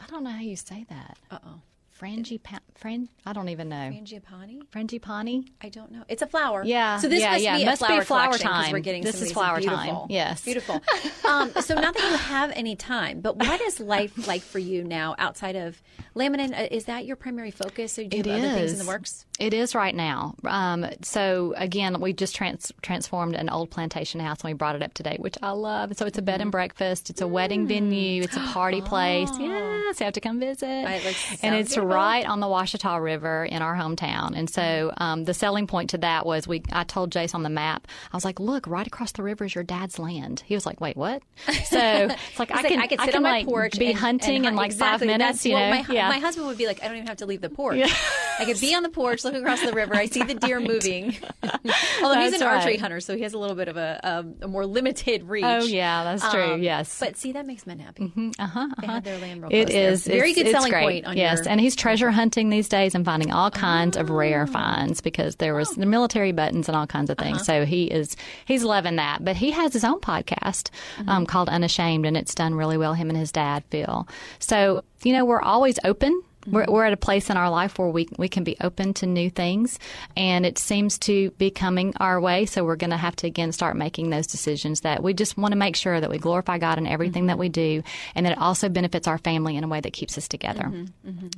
I 0.00 0.06
don't 0.06 0.24
know 0.24 0.30
how 0.30 0.40
you 0.40 0.56
say 0.56 0.84
that. 0.88 1.18
Uh 1.30 1.38
oh. 1.46 1.60
Frangipa- 1.98 2.58
fran- 2.74 3.08
I 3.24 3.32
don't 3.32 3.48
even 3.50 3.68
know. 3.68 3.76
Frangipani? 3.76 4.62
Frangipani? 4.72 5.46
I 5.62 5.68
don't 5.68 5.92
know. 5.92 6.02
It's 6.08 6.22
a 6.22 6.26
flower. 6.26 6.64
Yeah, 6.64 6.98
So 6.98 7.08
this 7.08 7.20
yeah, 7.20 7.32
must 7.32 7.44
yeah. 7.44 7.56
be 7.56 7.62
a 7.62 7.66
Must 7.66 7.82
be 7.82 7.86
flower, 7.86 8.02
flower 8.04 8.24
collection 8.26 8.48
'cause 8.50 8.64
time. 8.64 8.72
We're 8.72 8.78
getting 8.80 9.02
This 9.04 9.22
is 9.22 9.32
flower 9.32 9.58
beautiful. 9.60 9.78
time. 10.00 10.06
Yes. 10.10 10.44
Beautiful. 10.44 10.82
um, 11.28 11.52
so 11.60 11.74
not 11.76 11.94
that 11.94 12.10
you 12.10 12.16
have 12.16 12.50
any 12.56 12.74
time, 12.74 13.20
but 13.20 13.36
what 13.36 13.60
is 13.60 13.78
life 13.78 14.26
like 14.26 14.42
for 14.42 14.58
you 14.58 14.82
now 14.82 15.14
outside 15.18 15.54
of 15.56 15.80
laminin? 16.16 16.52
Uh, 16.58 16.68
Is 16.70 16.86
that 16.86 17.06
your 17.06 17.14
primary 17.16 17.50
focus, 17.52 17.96
or 17.98 18.04
do 18.04 18.16
you 18.16 18.22
It 18.22 18.26
have 18.26 18.38
other 18.44 18.54
things 18.54 18.72
in 18.72 18.78
the 18.80 18.86
works? 18.86 19.24
It 19.38 19.54
is 19.54 19.74
right 19.74 19.94
now. 19.94 20.34
Um, 20.44 20.86
so 21.02 21.54
again, 21.56 22.00
we 22.00 22.12
just 22.12 22.34
trans- 22.34 22.72
transformed 22.82 23.34
an 23.36 23.48
old 23.50 23.70
plantation 23.70 24.20
house 24.20 24.40
and 24.42 24.50
we 24.50 24.54
brought 24.54 24.74
it 24.76 24.82
up 24.82 24.94
to 24.94 25.02
date, 25.04 25.20
which 25.20 25.36
I 25.42 25.50
love. 25.50 25.96
So 25.96 26.06
it's 26.06 26.18
a 26.18 26.22
bed 26.22 26.34
Mm-hmm. 26.34 26.42
and 26.42 26.50
breakfast. 26.52 27.10
It's 27.10 27.20
a 27.20 27.28
wedding 27.28 27.66
venue. 27.68 28.22
It's 28.24 28.36
a 28.36 28.40
party 28.40 28.80
place. 28.80 29.28
Yes, 29.38 30.00
you 30.00 30.04
have 30.04 30.14
to 30.14 30.20
come 30.20 30.40
visit. 30.40 30.64
It 30.68 31.38
and 31.44 31.54
it's. 31.54 31.76
Right 31.84 32.26
on 32.26 32.40
the 32.40 32.48
Ouachita 32.48 33.00
River 33.00 33.44
in 33.44 33.62
our 33.62 33.74
hometown. 33.74 34.36
And 34.36 34.48
so 34.48 34.92
um, 34.96 35.24
the 35.24 35.34
selling 35.34 35.66
point 35.66 35.90
to 35.90 35.98
that 35.98 36.26
was 36.26 36.46
we. 36.48 36.62
I 36.72 36.84
told 36.84 37.10
Jace 37.10 37.34
on 37.34 37.42
the 37.42 37.50
map. 37.50 37.86
I 38.12 38.16
was 38.16 38.24
like, 38.24 38.40
"Look, 38.40 38.66
right 38.66 38.86
across 38.86 39.12
the 39.12 39.22
river 39.22 39.44
is 39.44 39.54
your 39.54 39.64
dad's 39.64 39.98
land." 39.98 40.42
He 40.46 40.54
was 40.54 40.66
like, 40.66 40.80
"Wait, 40.80 40.96
what?" 40.96 41.22
So 41.66 41.78
it's 41.80 42.38
like 42.38 42.50
I 42.54 42.60
It's 42.60 42.68
can 42.68 42.80
I 42.80 42.86
could 42.86 43.00
sit 43.00 43.10
can 43.10 43.16
on 43.16 43.22
my 43.22 43.30
like 43.30 43.46
porch 43.46 43.78
be 43.78 43.90
and, 43.90 43.98
hunting 43.98 44.46
and 44.46 44.46
in 44.46 44.56
like 44.56 44.72
exactly, 44.72 45.08
five 45.08 45.18
minutes. 45.18 45.44
You 45.44 45.54
know, 45.54 45.70
my, 45.70 45.84
yeah. 45.88 46.08
my 46.08 46.18
husband 46.18 46.46
would 46.46 46.58
be 46.58 46.66
like, 46.66 46.82
I 46.82 46.86
don't 46.86 46.96
even 46.96 47.06
have 47.08 47.18
to 47.18 47.26
leave 47.26 47.40
the 47.40 47.50
porch. 47.50 47.78
I 48.38 48.44
could 48.44 48.60
be 48.60 48.74
on 48.74 48.82
the 48.82 48.88
porch, 48.88 49.24
look 49.24 49.34
across 49.34 49.62
the 49.62 49.72
river. 49.72 49.94
I 49.94 50.06
see 50.06 50.22
the 50.22 50.34
deer 50.34 50.60
moving. 50.74 51.16
Although 51.42 52.20
he's 52.20 52.30
That's 52.32 52.42
an 52.42 52.48
archery 52.48 52.76
hunter, 52.76 53.00
so 53.00 53.16
he 53.16 53.22
has 53.22 53.32
a 53.34 53.38
little 53.38 53.56
bit 53.56 53.68
of 53.68 53.76
a, 53.76 54.00
um, 54.02 54.34
a 54.42 54.48
more 54.48 54.66
limited 54.66 55.24
reach. 55.24 55.44
Oh 55.44 55.62
yeah, 55.64 56.04
that's 56.04 56.28
true. 56.32 56.54
Um, 56.54 56.62
yes, 56.62 56.98
But 56.98 57.16
see, 57.16 57.32
that 57.32 57.46
makes 57.46 57.66
men 57.66 57.78
happy. 57.78 58.12
Uh-huh, 58.38 58.68
They 58.80 58.86
have 58.86 59.04
their 59.04 59.18
land 59.18 59.42
real 59.42 59.50
It 59.52 59.70
is 59.70 60.06
Very 60.06 60.32
good 60.32 60.50
selling 60.50 60.70
great. 60.72 60.82
point 60.82 61.06
on 61.06 61.16
yes, 61.16 61.38
your. 61.40 61.48
and 61.50 61.60
he's 61.60 61.76
treasure 61.76 62.10
hunting 62.10 62.50
these 62.50 62.68
days 62.68 62.94
and 62.94 63.04
finding 63.04 63.30
all 63.32 63.50
kinds 63.50 63.96
of 63.96 64.10
Oh. 64.10 64.14
rare 64.14 64.46
finds 64.46 65.00
because 65.00 65.36
there 65.36 65.54
was 65.54 65.70
the 65.70 65.86
military 65.86 66.32
buttons 66.32 66.68
and 66.68 66.76
all 66.76 66.86
kinds 66.86 67.10
of 67.10 67.18
Uh-huh. 67.18 67.28
things. 67.30 67.44
So 67.46 67.64
he 67.64 67.84
is 67.84 68.16
he's 68.46 68.64
loving 68.64 68.96
that. 68.96 69.24
But 69.24 69.36
he 69.36 69.50
has 69.52 69.72
his 69.72 69.84
own 69.84 70.00
podcast 70.00 70.70
Mm-hmm. 70.98 71.08
um, 71.08 71.26
called 71.26 71.48
Unashamed, 71.48 72.04
and 72.06 72.16
it's 72.16 72.34
done 72.34 72.54
really 72.54 72.76
well. 72.76 72.94
Him 72.94 73.08
and 73.10 73.18
his 73.18 73.32
dad, 73.32 73.64
Phil. 73.70 74.06
So 74.38 74.82
you 75.02 75.12
know 75.12 75.24
we're 75.24 75.42
always 75.42 75.78
open. 75.84 76.22
We're, 76.46 76.66
we're 76.68 76.84
at 76.84 76.92
a 76.92 76.98
place 76.98 77.30
in 77.30 77.36
our 77.36 77.50
life 77.50 77.78
where 77.78 77.88
we 77.88 78.08
we 78.18 78.28
can 78.28 78.44
be 78.44 78.56
open 78.60 78.94
to 78.94 79.06
new 79.06 79.30
things, 79.30 79.78
and 80.16 80.44
it 80.44 80.58
seems 80.58 80.98
to 81.00 81.30
be 81.32 81.50
coming 81.50 81.94
our 81.98 82.20
way. 82.20 82.46
So 82.46 82.64
we're 82.64 82.76
going 82.76 82.90
to 82.90 82.96
have 82.96 83.16
to 83.16 83.26
again 83.26 83.52
start 83.52 83.76
making 83.76 84.10
those 84.10 84.26
decisions 84.26 84.80
that 84.80 85.02
we 85.02 85.14
just 85.14 85.36
want 85.36 85.52
to 85.52 85.58
make 85.58 85.76
sure 85.76 86.00
that 86.00 86.10
we 86.10 86.18
glorify 86.18 86.58
God 86.58 86.78
in 86.78 86.86
everything 86.86 87.26
that 87.26 87.38
we 87.38 87.48
do, 87.48 87.82
and 88.14 88.26
that 88.26 88.32
it 88.32 88.38
also 88.38 88.68
benefits 88.68 89.08
our 89.08 89.18
family 89.18 89.56
in 89.56 89.64
a 89.64 89.68
way 89.68 89.80
that 89.80 89.92
keeps 89.92 90.18
us 90.18 90.28
together. 90.28 90.70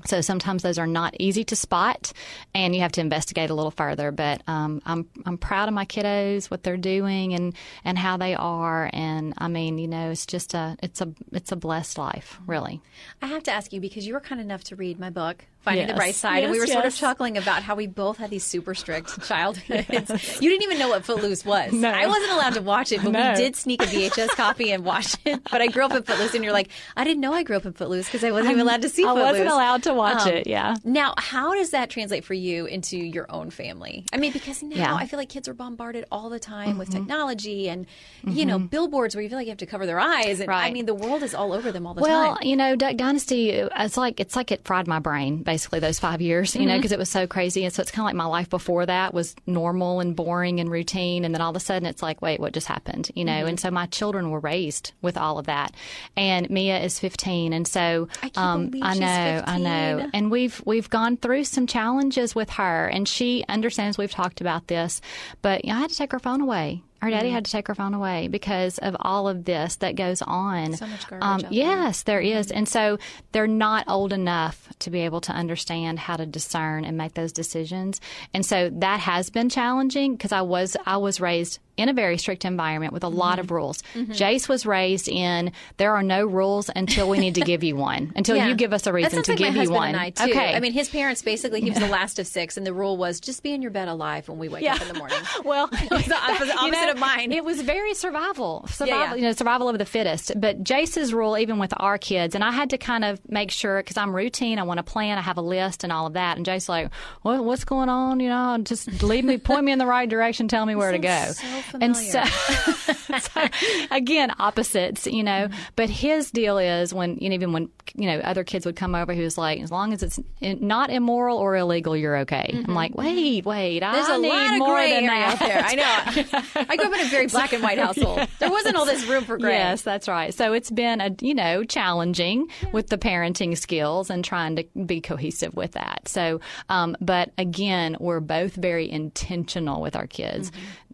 So 0.06 0.20
sometimes 0.20 0.62
those 0.62 0.78
are 0.78 0.86
not 0.86 1.14
easy 1.18 1.44
to 1.44 1.56
spot, 1.56 2.12
and 2.54 2.74
you 2.74 2.80
have 2.82 2.92
to 2.92 3.00
investigate 3.00 3.50
a 3.50 3.54
little 3.54 3.70
further. 3.70 4.10
But 4.10 4.42
um, 4.46 4.82
I'm 4.84 5.08
I'm 5.24 5.38
proud 5.38 5.68
of 5.68 5.74
my 5.74 5.84
kiddos, 5.84 6.50
what 6.50 6.62
they're 6.62 6.76
doing, 6.76 7.34
and 7.34 7.54
and 7.84 7.98
how 7.98 8.16
they 8.16 8.34
are. 8.34 8.90
And 8.92 9.34
I 9.38 9.48
mean, 9.48 9.78
you 9.78 9.88
know, 9.88 10.10
it's 10.10 10.26
just 10.26 10.54
a 10.54 10.76
it's 10.82 11.00
a 11.00 11.12
it's 11.32 11.52
a 11.52 11.56
blessed 11.56 11.98
life, 11.98 12.38
really. 12.46 12.80
I 13.22 13.26
have 13.26 13.42
to 13.44 13.52
ask 13.52 13.72
you 13.72 13.80
because 13.80 14.06
you 14.06 14.14
were 14.14 14.20
kind 14.20 14.40
enough 14.40 14.64
to 14.64 14.76
read 14.76 14.95
my 14.98 15.10
book, 15.10 15.44
Finding 15.66 15.86
the 15.88 15.92
Yes. 15.94 15.98
Bright 15.98 16.14
Side, 16.14 16.44
and 16.44 16.52
we 16.52 16.58
were 16.60 16.64
Yes, 16.64 16.72
sort 16.74 16.86
of 16.86 16.94
chuckling 16.94 17.36
about 17.36 17.62
how 17.62 17.74
we 17.74 17.86
both 17.88 18.16
had 18.18 18.30
these 18.30 18.44
super 18.44 18.72
strict 18.74 19.20
childhoods. 19.26 20.38
You 20.40 20.48
didn't 20.48 20.62
even 20.62 20.78
know 20.78 20.88
what 20.88 21.04
Footloose 21.04 21.44
was. 21.44 21.72
No. 21.72 21.90
I 21.90 22.06
wasn't 22.06 22.30
allowed 22.32 22.54
to 22.54 22.62
watch 22.62 22.92
it, 22.92 23.02
but 23.02 23.10
No. 23.10 23.30
we 23.32 23.36
did 23.36 23.56
sneak 23.56 23.82
a 23.82 23.86
VHS 23.86 24.28
copy 24.36 24.70
and 24.72 24.84
watch 24.84 25.16
it. 25.24 25.40
But 25.50 25.60
I 25.62 25.66
grew 25.66 25.84
up 25.84 25.92
in 25.92 26.02
Footloose, 26.04 26.34
and 26.34 26.44
you're 26.44 26.52
like, 26.52 26.68
I 26.96 27.02
didn't 27.04 27.20
know 27.20 27.32
I 27.32 27.42
grew 27.42 27.56
up 27.56 27.66
in 27.66 27.72
Footloose 27.72 28.06
because 28.06 28.22
I 28.22 28.30
wasn't 28.30 28.52
even 28.52 28.60
allowed 28.62 28.82
to 28.82 28.88
see 28.88 29.02
I 29.04 29.08
Footloose. 29.08 29.24
wasn't 29.32 29.48
allowed 29.48 29.82
to 29.82 29.94
watch 29.94 30.22
Um, 30.22 30.28
it. 30.34 30.46
Yeah. 30.46 30.76
Now, 30.84 31.14
how 31.18 31.54
does 31.54 31.70
that 31.70 31.90
translate 31.90 32.24
for 32.24 32.34
you 32.34 32.66
into 32.66 32.96
your 32.96 33.26
own 33.30 33.50
family? 33.50 34.04
I 34.12 34.18
mean, 34.18 34.32
because 34.32 34.62
now 34.62 34.76
Yeah. 34.76 34.94
I 34.94 35.06
feel 35.06 35.18
like 35.18 35.28
kids 35.30 35.48
are 35.48 35.54
bombarded 35.54 36.04
all 36.12 36.30
the 36.30 36.38
time 36.38 36.78
with 36.78 36.90
technology 36.90 37.68
and, 37.68 37.86
you 38.24 38.46
know, 38.46 38.60
billboards 38.60 39.16
where 39.16 39.22
you 39.22 39.28
feel 39.28 39.38
like 39.38 39.46
you 39.46 39.50
have 39.50 39.58
to 39.58 39.66
cover 39.66 39.84
their 39.86 39.98
eyes. 39.98 40.38
And 40.38 40.48
I 40.48 40.70
mean, 40.70 40.86
the 40.86 40.94
world 40.94 41.24
is 41.24 41.34
all 41.34 41.52
over 41.52 41.72
them 41.72 41.88
all 41.88 41.94
the 41.94 42.02
Well, 42.02 42.22
time. 42.34 42.38
Well, 42.40 42.48
you 42.48 42.54
know, 42.56 42.76
Duck 42.76 42.96
Dynasty, 42.96 43.50
it's 43.50 43.96
like 43.96 44.20
it's 44.20 44.36
like 44.36 44.52
it 44.52 44.64
fried 44.64 44.86
my 44.86 45.00
brain 45.00 45.42
basically 45.42 45.55
those 45.58 45.98
five 45.98 46.20
years, 46.20 46.54
you 46.54 46.66
know, 46.66 46.76
because 46.76 46.92
it 46.92 46.98
was 46.98 47.08
so 47.08 47.26
crazy, 47.26 47.64
and 47.64 47.72
so 47.72 47.82
it's 47.82 47.90
kind 47.90 48.02
of 48.02 48.06
like 48.06 48.14
my 48.14 48.26
life 48.26 48.48
before 48.50 48.86
that 48.86 49.14
was 49.14 49.34
normal 49.46 50.00
and 50.00 50.14
boring 50.16 50.60
and 50.60 50.70
routine, 50.70 51.24
and 51.24 51.34
then 51.34 51.40
all 51.40 51.50
of 51.50 51.56
a 51.56 51.60
sudden 51.60 51.86
it's 51.86 52.02
like, 52.02 52.22
wait, 52.22 52.40
what 52.40 52.52
just 52.52 52.66
happened, 52.66 53.10
you 53.14 53.24
know? 53.24 53.46
And 53.46 53.58
so 53.58 53.70
my 53.70 53.86
children 53.86 54.30
were 54.30 54.40
raised 54.40 54.92
with 55.02 55.16
all 55.16 55.38
of 55.38 55.46
that, 55.46 55.74
and 56.16 56.48
Mia 56.50 56.80
is 56.80 56.98
15, 57.00 57.52
and 57.52 57.66
so 57.66 58.08
I 58.22 58.30
um, 58.36 58.72
I 58.82 58.94
know, 58.98 59.44
I 59.46 59.58
know, 59.58 60.10
and 60.12 60.30
we've 60.30 60.62
we've 60.64 60.90
gone 60.90 61.16
through 61.16 61.44
some 61.44 61.66
challenges 61.66 62.34
with 62.34 62.50
her, 62.50 62.88
and 62.88 63.08
she 63.08 63.44
understands. 63.48 63.98
We've 63.98 64.10
talked 64.10 64.40
about 64.40 64.66
this, 64.68 65.00
but 65.42 65.64
you 65.64 65.72
know, 65.72 65.78
I 65.78 65.80
had 65.80 65.90
to 65.90 65.96
take 65.96 66.12
her 66.12 66.18
phone 66.18 66.40
away. 66.40 66.82
Her 67.02 67.10
daddy 67.10 67.30
had 67.30 67.44
to 67.44 67.50
take 67.50 67.68
her 67.68 67.74
phone 67.74 67.94
away 67.94 68.28
because 68.28 68.78
of 68.78 68.96
all 69.00 69.28
of 69.28 69.44
this 69.44 69.76
that 69.76 69.96
goes 69.96 70.22
on. 70.22 70.74
So 70.74 70.86
much 70.86 71.06
garbage 71.08 71.44
Um, 71.44 71.52
yes, 71.52 72.02
there 72.02 72.20
is, 72.20 72.50
and 72.50 72.68
so 72.68 72.98
they're 73.32 73.46
not 73.46 73.84
old 73.88 74.12
enough 74.12 74.68
to 74.80 74.90
be 74.90 75.00
able 75.00 75.20
to 75.22 75.32
understand 75.32 75.98
how 75.98 76.16
to 76.16 76.26
discern 76.26 76.84
and 76.84 76.96
make 76.96 77.14
those 77.14 77.32
decisions. 77.32 78.00
And 78.34 78.44
so 78.44 78.70
that 78.74 79.00
has 79.00 79.30
been 79.30 79.48
challenging 79.48 80.16
because 80.16 80.32
I 80.32 80.42
was 80.42 80.76
I 80.86 80.96
was 80.96 81.20
raised 81.20 81.58
in 81.76 81.90
a 81.90 81.92
very 81.92 82.16
strict 82.16 82.46
environment 82.46 82.90
with 82.94 83.04
a 83.04 83.08
lot 83.08 83.32
Mm-hmm. 83.34 83.40
of 83.40 83.50
rules. 83.50 83.82
Jace 83.94 84.48
was 84.48 84.64
raised 84.64 85.08
in 85.08 85.52
there 85.76 85.92
are 85.94 86.02
no 86.02 86.24
rules 86.24 86.70
until 86.74 87.06
we 87.06 87.18
need 87.18 87.34
to 87.34 87.42
give 87.42 87.62
you 87.62 87.76
one, 87.76 88.12
until 88.16 88.34
Yeah. 88.36 88.48
you 88.48 88.54
give 88.54 88.72
us 88.72 88.86
a 88.86 88.92
reason 88.94 89.22
to 89.24 89.32
like 89.32 89.38
give 89.38 89.56
you 89.56 89.70
one. 89.70 89.88
And 89.88 89.96
I 89.98 90.08
too. 90.10 90.30
Okay, 90.30 90.54
I 90.54 90.60
mean, 90.60 90.72
his 90.72 90.88
parents 90.88 91.20
basically 91.20 91.60
he 91.60 91.68
was 91.68 91.78
the 91.78 91.86
last 91.98 92.18
of 92.18 92.26
six, 92.26 92.56
and 92.56 92.66
the 92.66 92.72
rule 92.72 92.96
was 92.96 93.20
just 93.20 93.42
be 93.42 93.52
in 93.52 93.60
your 93.60 93.70
bed 93.70 93.88
alive 93.88 94.26
when 94.26 94.38
we 94.38 94.48
wake 94.48 94.66
up 94.70 94.80
in 94.80 94.88
the 94.88 94.94
morning. 94.94 95.18
well, 95.44 95.68
It 95.72 95.90
was 95.90 96.06
the 96.06 96.16
opposite, 96.16 96.46
you 96.62 96.70
know, 96.70 96.85
of 96.88 96.98
mine. 96.98 97.32
It 97.32 97.44
was 97.44 97.60
very 97.60 97.94
survival, 97.94 98.66
survival, 98.68 98.98
yeah. 98.98 99.14
you 99.14 99.22
know, 99.22 99.32
survival 99.32 99.68
of 99.68 99.78
the 99.78 99.84
fittest. 99.84 100.32
But 100.40 100.62
Jace's 100.62 101.12
rule, 101.12 101.36
even 101.38 101.58
with 101.58 101.72
our 101.76 101.98
kids, 101.98 102.34
and 102.34 102.42
I 102.42 102.52
had 102.52 102.70
to 102.70 102.78
kind 102.78 103.04
of 103.04 103.20
make 103.28 103.50
sure 103.50 103.78
because 103.78 103.96
I'm 103.96 104.14
routine. 104.14 104.58
I 104.58 104.62
want 104.62 104.78
to 104.78 104.84
plan. 104.84 105.18
I 105.18 105.22
have 105.22 105.36
a 105.36 105.42
list 105.42 105.84
and 105.84 105.92
all 105.92 106.06
of 106.06 106.14
that. 106.14 106.36
And 106.36 106.46
Jace's 106.46 106.68
like, 106.68 106.92
what, 107.22 107.44
"What's 107.44 107.64
going 107.64 107.88
on? 107.88 108.20
You 108.20 108.28
know, 108.28 108.58
just 108.62 109.02
lead 109.02 109.24
me, 109.24 109.38
point 109.38 109.64
me 109.64 109.72
in 109.72 109.78
the 109.78 109.86
right 109.86 110.08
direction, 110.08 110.48
tell 110.48 110.66
me 110.66 110.74
where 110.74 110.92
to 110.92 110.98
go." 110.98 111.32
so 111.32 111.78
and 111.80 111.96
so, 111.96 112.22
so, 113.18 113.48
again, 113.90 114.32
opposites, 114.38 115.06
you 115.06 115.22
know. 115.22 115.48
Mm-hmm. 115.48 115.58
But 115.76 115.90
his 115.90 116.30
deal 116.30 116.58
is 116.58 116.92
when, 116.94 117.16
you 117.18 117.28
know, 117.28 117.34
even 117.34 117.52
when 117.52 117.68
you 117.94 118.06
know 118.06 118.18
other 118.20 118.44
kids 118.44 118.66
would 118.66 118.76
come 118.76 118.94
over, 118.94 119.12
he 119.12 119.22
was 119.22 119.38
like, 119.38 119.60
"As 119.60 119.70
long 119.70 119.92
as 119.92 120.02
it's 120.02 120.18
not 120.40 120.90
immoral 120.90 121.38
or 121.38 121.56
illegal, 121.56 121.96
you're 121.96 122.18
okay." 122.18 122.50
I'm 122.66 122.74
like, 122.74 122.94
"Wait, 122.94 123.44
wait, 123.44 123.82
Mm-hmm. 123.82 123.92
There's 123.92 124.08
I 124.08 124.16
a 124.16 124.18
need 124.18 124.28
lot 124.28 124.52
of 124.52 124.58
more 124.58 124.74
gray 124.76 124.90
than 124.92 125.06
that." 125.06 125.26
out 125.32 125.38
there. 125.38 125.62
I 125.64 125.74
know. 125.74 126.64
I 126.68 126.75
grew 126.76 126.86
up 126.86 126.94
in 126.94 127.00
a 127.00 127.08
very 127.08 127.26
black 127.26 127.52
and 127.52 127.62
white 127.62 127.78
household. 127.86 128.26
There 128.38 128.50
wasn't 128.50 128.76
all 128.76 128.84
this 128.84 129.04
room 129.06 129.24
for 129.24 129.38
gray. 129.38 129.52
Yes, 129.52 129.82
that's 129.82 130.08
right. 130.08 130.32
So 130.32 130.52
it's 130.52 130.70
been 130.70 131.00
a 131.00 131.14
you 131.20 131.34
know 131.34 131.64
challenging 131.64 132.48
with 132.72 132.88
the 132.88 132.98
parenting 132.98 133.56
skills 133.56 134.10
and 134.10 134.24
trying 134.24 134.56
to 134.56 134.64
be 134.84 135.00
cohesive 135.00 135.54
with 135.54 135.72
that. 135.72 136.08
So, 136.08 136.40
um, 136.68 136.96
but 137.00 137.30
again, 137.38 137.96
we're 138.00 138.20
both 138.20 138.54
very 138.54 138.90
intentional 138.90 139.80
with 139.80 139.96
our 139.96 140.06
kids. 140.06 140.52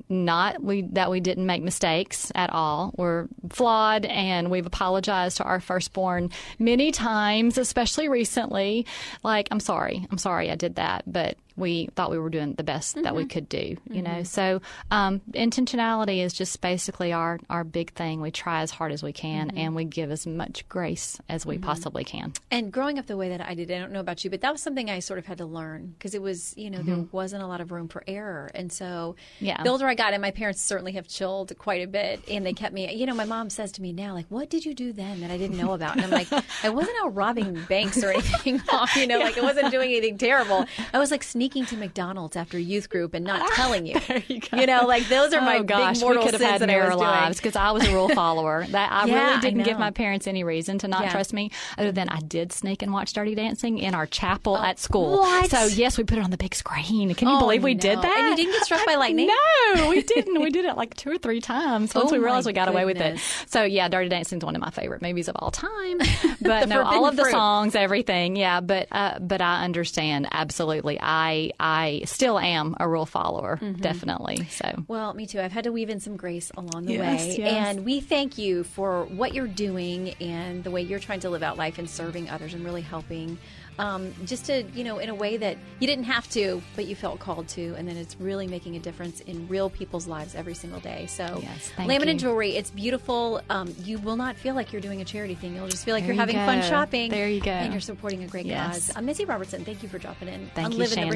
Not 0.08 0.62
we 0.62 0.82
that 0.92 1.10
we 1.10 1.20
didn't 1.20 1.46
make 1.46 1.62
mistakes 1.62 2.30
at 2.34 2.50
all. 2.50 2.92
We're 2.96 3.28
flawed, 3.50 4.04
and 4.04 4.50
we've 4.50 4.66
apologized 4.66 5.38
to 5.38 5.44
our 5.44 5.60
firstborn 5.60 6.30
many 6.58 6.92
times, 6.92 7.56
especially 7.56 8.08
recently. 8.08 8.86
Like, 9.22 9.48
I'm 9.50 9.60
sorry, 9.60 10.06
I'm 10.10 10.18
sorry, 10.18 10.50
I 10.50 10.54
did 10.54 10.74
that, 10.76 11.04
but 11.06 11.36
we 11.56 11.88
thought 11.94 12.10
we 12.10 12.18
were 12.18 12.30
doing 12.30 12.54
the 12.54 12.62
best 12.62 13.02
that 13.02 13.14
we 13.14 13.22
mm-hmm. 13.22 13.28
could 13.28 13.48
do, 13.48 13.58
you 13.58 13.76
mm-hmm. 14.02 14.02
know. 14.02 14.22
So 14.22 14.60
um, 14.90 15.20
intentionality 15.32 16.24
is 16.24 16.32
just 16.32 16.60
basically 16.60 17.12
our 17.12 17.38
our 17.50 17.64
big 17.64 17.92
thing. 17.92 18.20
We 18.20 18.30
try 18.30 18.62
as 18.62 18.70
hard 18.70 18.92
as 18.92 19.02
we 19.02 19.12
can, 19.12 19.48
mm-hmm. 19.48 19.58
and 19.58 19.74
we 19.74 19.84
give 19.84 20.10
as 20.10 20.26
much 20.26 20.68
grace 20.68 21.20
as 21.28 21.44
we 21.46 21.58
possibly 21.58 22.04
can. 22.04 22.32
And 22.50 22.72
growing 22.72 22.98
up 22.98 23.06
the 23.06 23.16
way 23.16 23.30
that 23.30 23.40
I 23.40 23.54
did, 23.54 23.70
I 23.70 23.78
don't 23.78 23.92
know 23.92 24.00
about 24.00 24.24
you, 24.24 24.30
but 24.30 24.40
that 24.40 24.52
was 24.52 24.62
something 24.62 24.90
I 24.90 25.00
sort 25.00 25.18
of 25.18 25.26
had 25.26 25.38
to 25.38 25.46
learn 25.46 25.94
because 25.98 26.14
it 26.14 26.22
was, 26.22 26.56
you 26.56 26.70
know, 26.70 26.82
there 26.82 27.04
wasn't 27.12 27.42
a 27.42 27.46
lot 27.46 27.60
of 27.60 27.72
room 27.72 27.88
for 27.88 28.02
error. 28.06 28.50
And 28.54 28.72
so 28.72 29.16
Yeah. 29.40 29.62
the 29.62 29.68
older 29.68 29.86
I 29.86 29.94
got, 29.94 30.12
and 30.12 30.22
my 30.22 30.30
parents 30.30 30.62
certainly 30.62 30.92
have 30.92 31.08
chilled 31.08 31.56
quite 31.58 31.82
a 31.82 31.86
bit, 31.86 32.22
and 32.30 32.44
they 32.46 32.52
kept 32.52 32.74
me, 32.74 32.92
you 32.94 33.06
know, 33.06 33.14
my 33.14 33.24
mom 33.24 33.50
says 33.50 33.72
to 33.72 33.82
me 33.82 33.92
now, 33.92 34.14
like, 34.14 34.26
what 34.28 34.50
did 34.50 34.64
you 34.64 34.74
do 34.74 34.92
then 34.92 35.20
that 35.20 35.30
I 35.30 35.36
didn't 35.36 35.58
know 35.58 35.72
about? 35.72 35.96
And 35.96 36.04
I'm 36.04 36.10
like, 36.10 36.28
I 36.62 36.68
wasn't 36.70 36.96
out 37.02 37.14
robbing 37.14 37.62
banks 37.68 38.02
or 38.02 38.10
anything, 38.10 38.62
Mom, 38.72 38.88
you 38.96 39.06
know, 39.06 39.18
like 39.18 39.36
I 39.38 39.42
wasn't 39.42 39.70
doing 39.70 39.90
anything 39.90 40.18
terrible. 40.18 40.64
I 40.92 40.98
was 40.98 41.10
like 41.10 41.22
sneaking 41.22 41.41
to 41.48 41.76
McDonald's 41.76 42.36
after 42.36 42.58
youth 42.58 42.88
group 42.88 43.14
and 43.14 43.24
not 43.24 43.50
telling 43.54 43.86
you. 43.86 43.96
you 44.28 44.40
go. 44.40 44.64
know, 44.64 44.86
like 44.86 45.08
those 45.08 45.32
are 45.32 45.40
my 45.40 45.58
oh 45.58 45.62
gosh, 45.62 45.96
big 45.96 46.02
mortal 46.04 46.22
we 46.24 46.30
could 46.30 46.40
have 46.40 46.50
had 46.50 46.62
I 46.62 46.66
mirror 46.66 46.94
lives 46.94 47.38
because 47.38 47.56
I 47.56 47.70
was 47.72 47.84
a 47.86 47.92
rule 47.92 48.08
follower. 48.08 48.66
That 48.72 48.90
I 48.92 49.06
Yeah, 49.06 49.28
really 49.28 49.40
didn't 49.40 49.64
give 49.64 49.78
my 49.78 49.90
parents 49.90 50.26
any 50.26 50.44
reason 50.44 50.78
to 50.78 50.88
not 50.88 51.02
Yeah. 51.02 51.12
trust 51.12 51.32
me, 51.32 51.50
other 51.76 51.92
than 51.92 52.08
I 52.08 52.20
did 52.20 52.52
sneak 52.52 52.82
and 52.82 52.92
watch 52.92 53.12
Dirty 53.12 53.34
Dancing 53.34 53.78
in 53.78 53.94
our 53.94 54.06
chapel 54.06 54.56
at 54.56 54.78
school. 54.78 55.16
Oh, 55.16 55.20
what? 55.20 55.50
So 55.50 55.66
yes, 55.66 55.98
we 55.98 56.04
put 56.04 56.18
it 56.18 56.24
on 56.24 56.30
the 56.30 56.36
big 56.36 56.54
screen. 56.54 57.12
Can 57.14 57.28
you 57.28 57.34
Oh, 57.36 57.40
believe 57.40 57.62
we 57.62 57.74
no. 57.74 57.80
did 57.80 57.98
that? 58.00 58.16
And 58.18 58.30
you 58.30 58.36
didn't 58.36 58.52
get 58.52 58.64
struck 58.64 58.86
by 58.86 58.94
lightning? 58.94 59.28
No, 59.74 59.88
we 59.88 60.02
didn't. 60.14 60.40
we 60.40 60.50
did 60.50 60.64
it 60.64 60.76
like 60.76 60.94
two 60.94 61.10
or 61.10 61.18
three 61.18 61.40
times 61.40 61.94
once 61.94 62.10
Oh, 62.10 62.14
we 62.16 62.22
realized 62.22 62.46
we 62.46 62.52
got 62.52 62.68
away 62.68 62.84
with 62.84 62.98
it. 63.00 63.18
So 63.46 63.64
yeah, 63.64 63.88
Dirty 63.88 64.08
Dancing 64.08 64.38
is 64.38 64.44
one 64.44 64.54
of 64.54 64.60
my 64.62 64.70
favorite 64.70 65.02
movies 65.02 65.28
of 65.28 65.36
all 65.36 65.50
time. 65.50 65.98
But 66.40 66.68
no, 66.68 66.82
all 66.82 67.06
of 67.06 67.16
the 67.16 67.22
fruit. 67.22 67.32
songs, 67.32 67.74
everything. 67.74 68.36
Yeah, 68.36 68.60
but 68.60 68.88
uh, 68.92 69.18
but 69.18 69.40
I 69.40 69.64
understand 69.64 70.28
absolutely. 70.30 70.98
I 71.00 71.31
I 71.60 72.02
still 72.06 72.38
am 72.38 72.76
a 72.80 72.88
rule 72.88 73.06
follower, 73.06 73.58
Mm-hmm. 73.62 73.80
definitely. 73.80 74.46
So 74.50 74.84
Well, 74.88 75.14
me 75.14 75.26
too. 75.26 75.40
I've 75.40 75.52
had 75.52 75.64
to 75.64 75.72
weave 75.72 75.90
in 75.90 76.00
some 76.00 76.16
grace 76.16 76.50
along 76.56 76.86
the 76.86 76.94
Yes, 76.94 77.20
way. 77.26 77.36
yes. 77.38 77.48
And 77.76 77.84
we 77.84 78.00
thank 78.00 78.38
you 78.38 78.64
for 78.64 79.04
what 79.04 79.34
you're 79.34 79.46
doing 79.48 80.14
and 80.20 80.62
the 80.64 80.70
way 80.70 80.82
you're 80.82 80.98
trying 80.98 81.20
to 81.20 81.30
live 81.30 81.42
out 81.42 81.56
life 81.56 81.78
and 81.78 81.88
serving 81.88 82.28
others 82.30 82.54
and 82.54 82.64
really 82.64 82.82
helping. 82.82 83.38
Um, 83.78 84.12
just 84.26 84.44
to, 84.46 84.64
you 84.74 84.84
know, 84.84 84.98
in 84.98 85.08
a 85.08 85.14
way 85.14 85.38
that 85.38 85.56
you 85.80 85.86
didn't 85.86 86.04
have 86.04 86.28
to, 86.32 86.60
but 86.76 86.84
you 86.84 86.94
felt 86.94 87.20
called 87.20 87.48
to. 87.48 87.74
And 87.78 87.88
then 87.88 87.96
it's 87.96 88.14
really 88.20 88.46
making 88.46 88.76
a 88.76 88.78
difference 88.78 89.20
in 89.20 89.48
real 89.48 89.70
people's 89.70 90.06
lives 90.06 90.34
every 90.34 90.52
single 90.52 90.78
day. 90.80 91.06
So, 91.06 91.40
Yes, 91.42 91.72
Laminate. 91.78 92.18
Jewelry, 92.18 92.50
it's 92.54 92.70
beautiful. 92.70 93.40
Um, 93.48 93.74
you 93.82 93.98
will 93.98 94.16
not 94.16 94.36
feel 94.36 94.54
like 94.54 94.72
you're 94.74 94.82
doing 94.82 95.00
a 95.00 95.06
charity 95.06 95.34
thing. 95.34 95.56
You'll 95.56 95.68
just 95.68 95.86
feel 95.86 95.94
like 95.94 96.02
There 96.04 96.08
you're 96.12 96.26
you 96.26 96.34
having 96.34 96.60
fun 96.60 96.68
shopping. 96.68 97.10
There 97.10 97.28
you 97.30 97.40
go. 97.40 97.50
And 97.50 97.72
you're 97.72 97.80
supporting 97.80 98.22
a 98.22 98.26
great 98.26 98.44
Yes. 98.44 98.88
cause. 98.88 98.96
Uh, 98.96 99.00
Missy 99.00 99.24
Robertson, 99.24 99.64
thank 99.64 99.82
you 99.82 99.88
for 99.88 99.98
dropping 99.98 100.28
in. 100.28 100.50
thank 100.54 100.66
on 100.66 100.72
you, 100.72 100.78
Living 100.78 100.98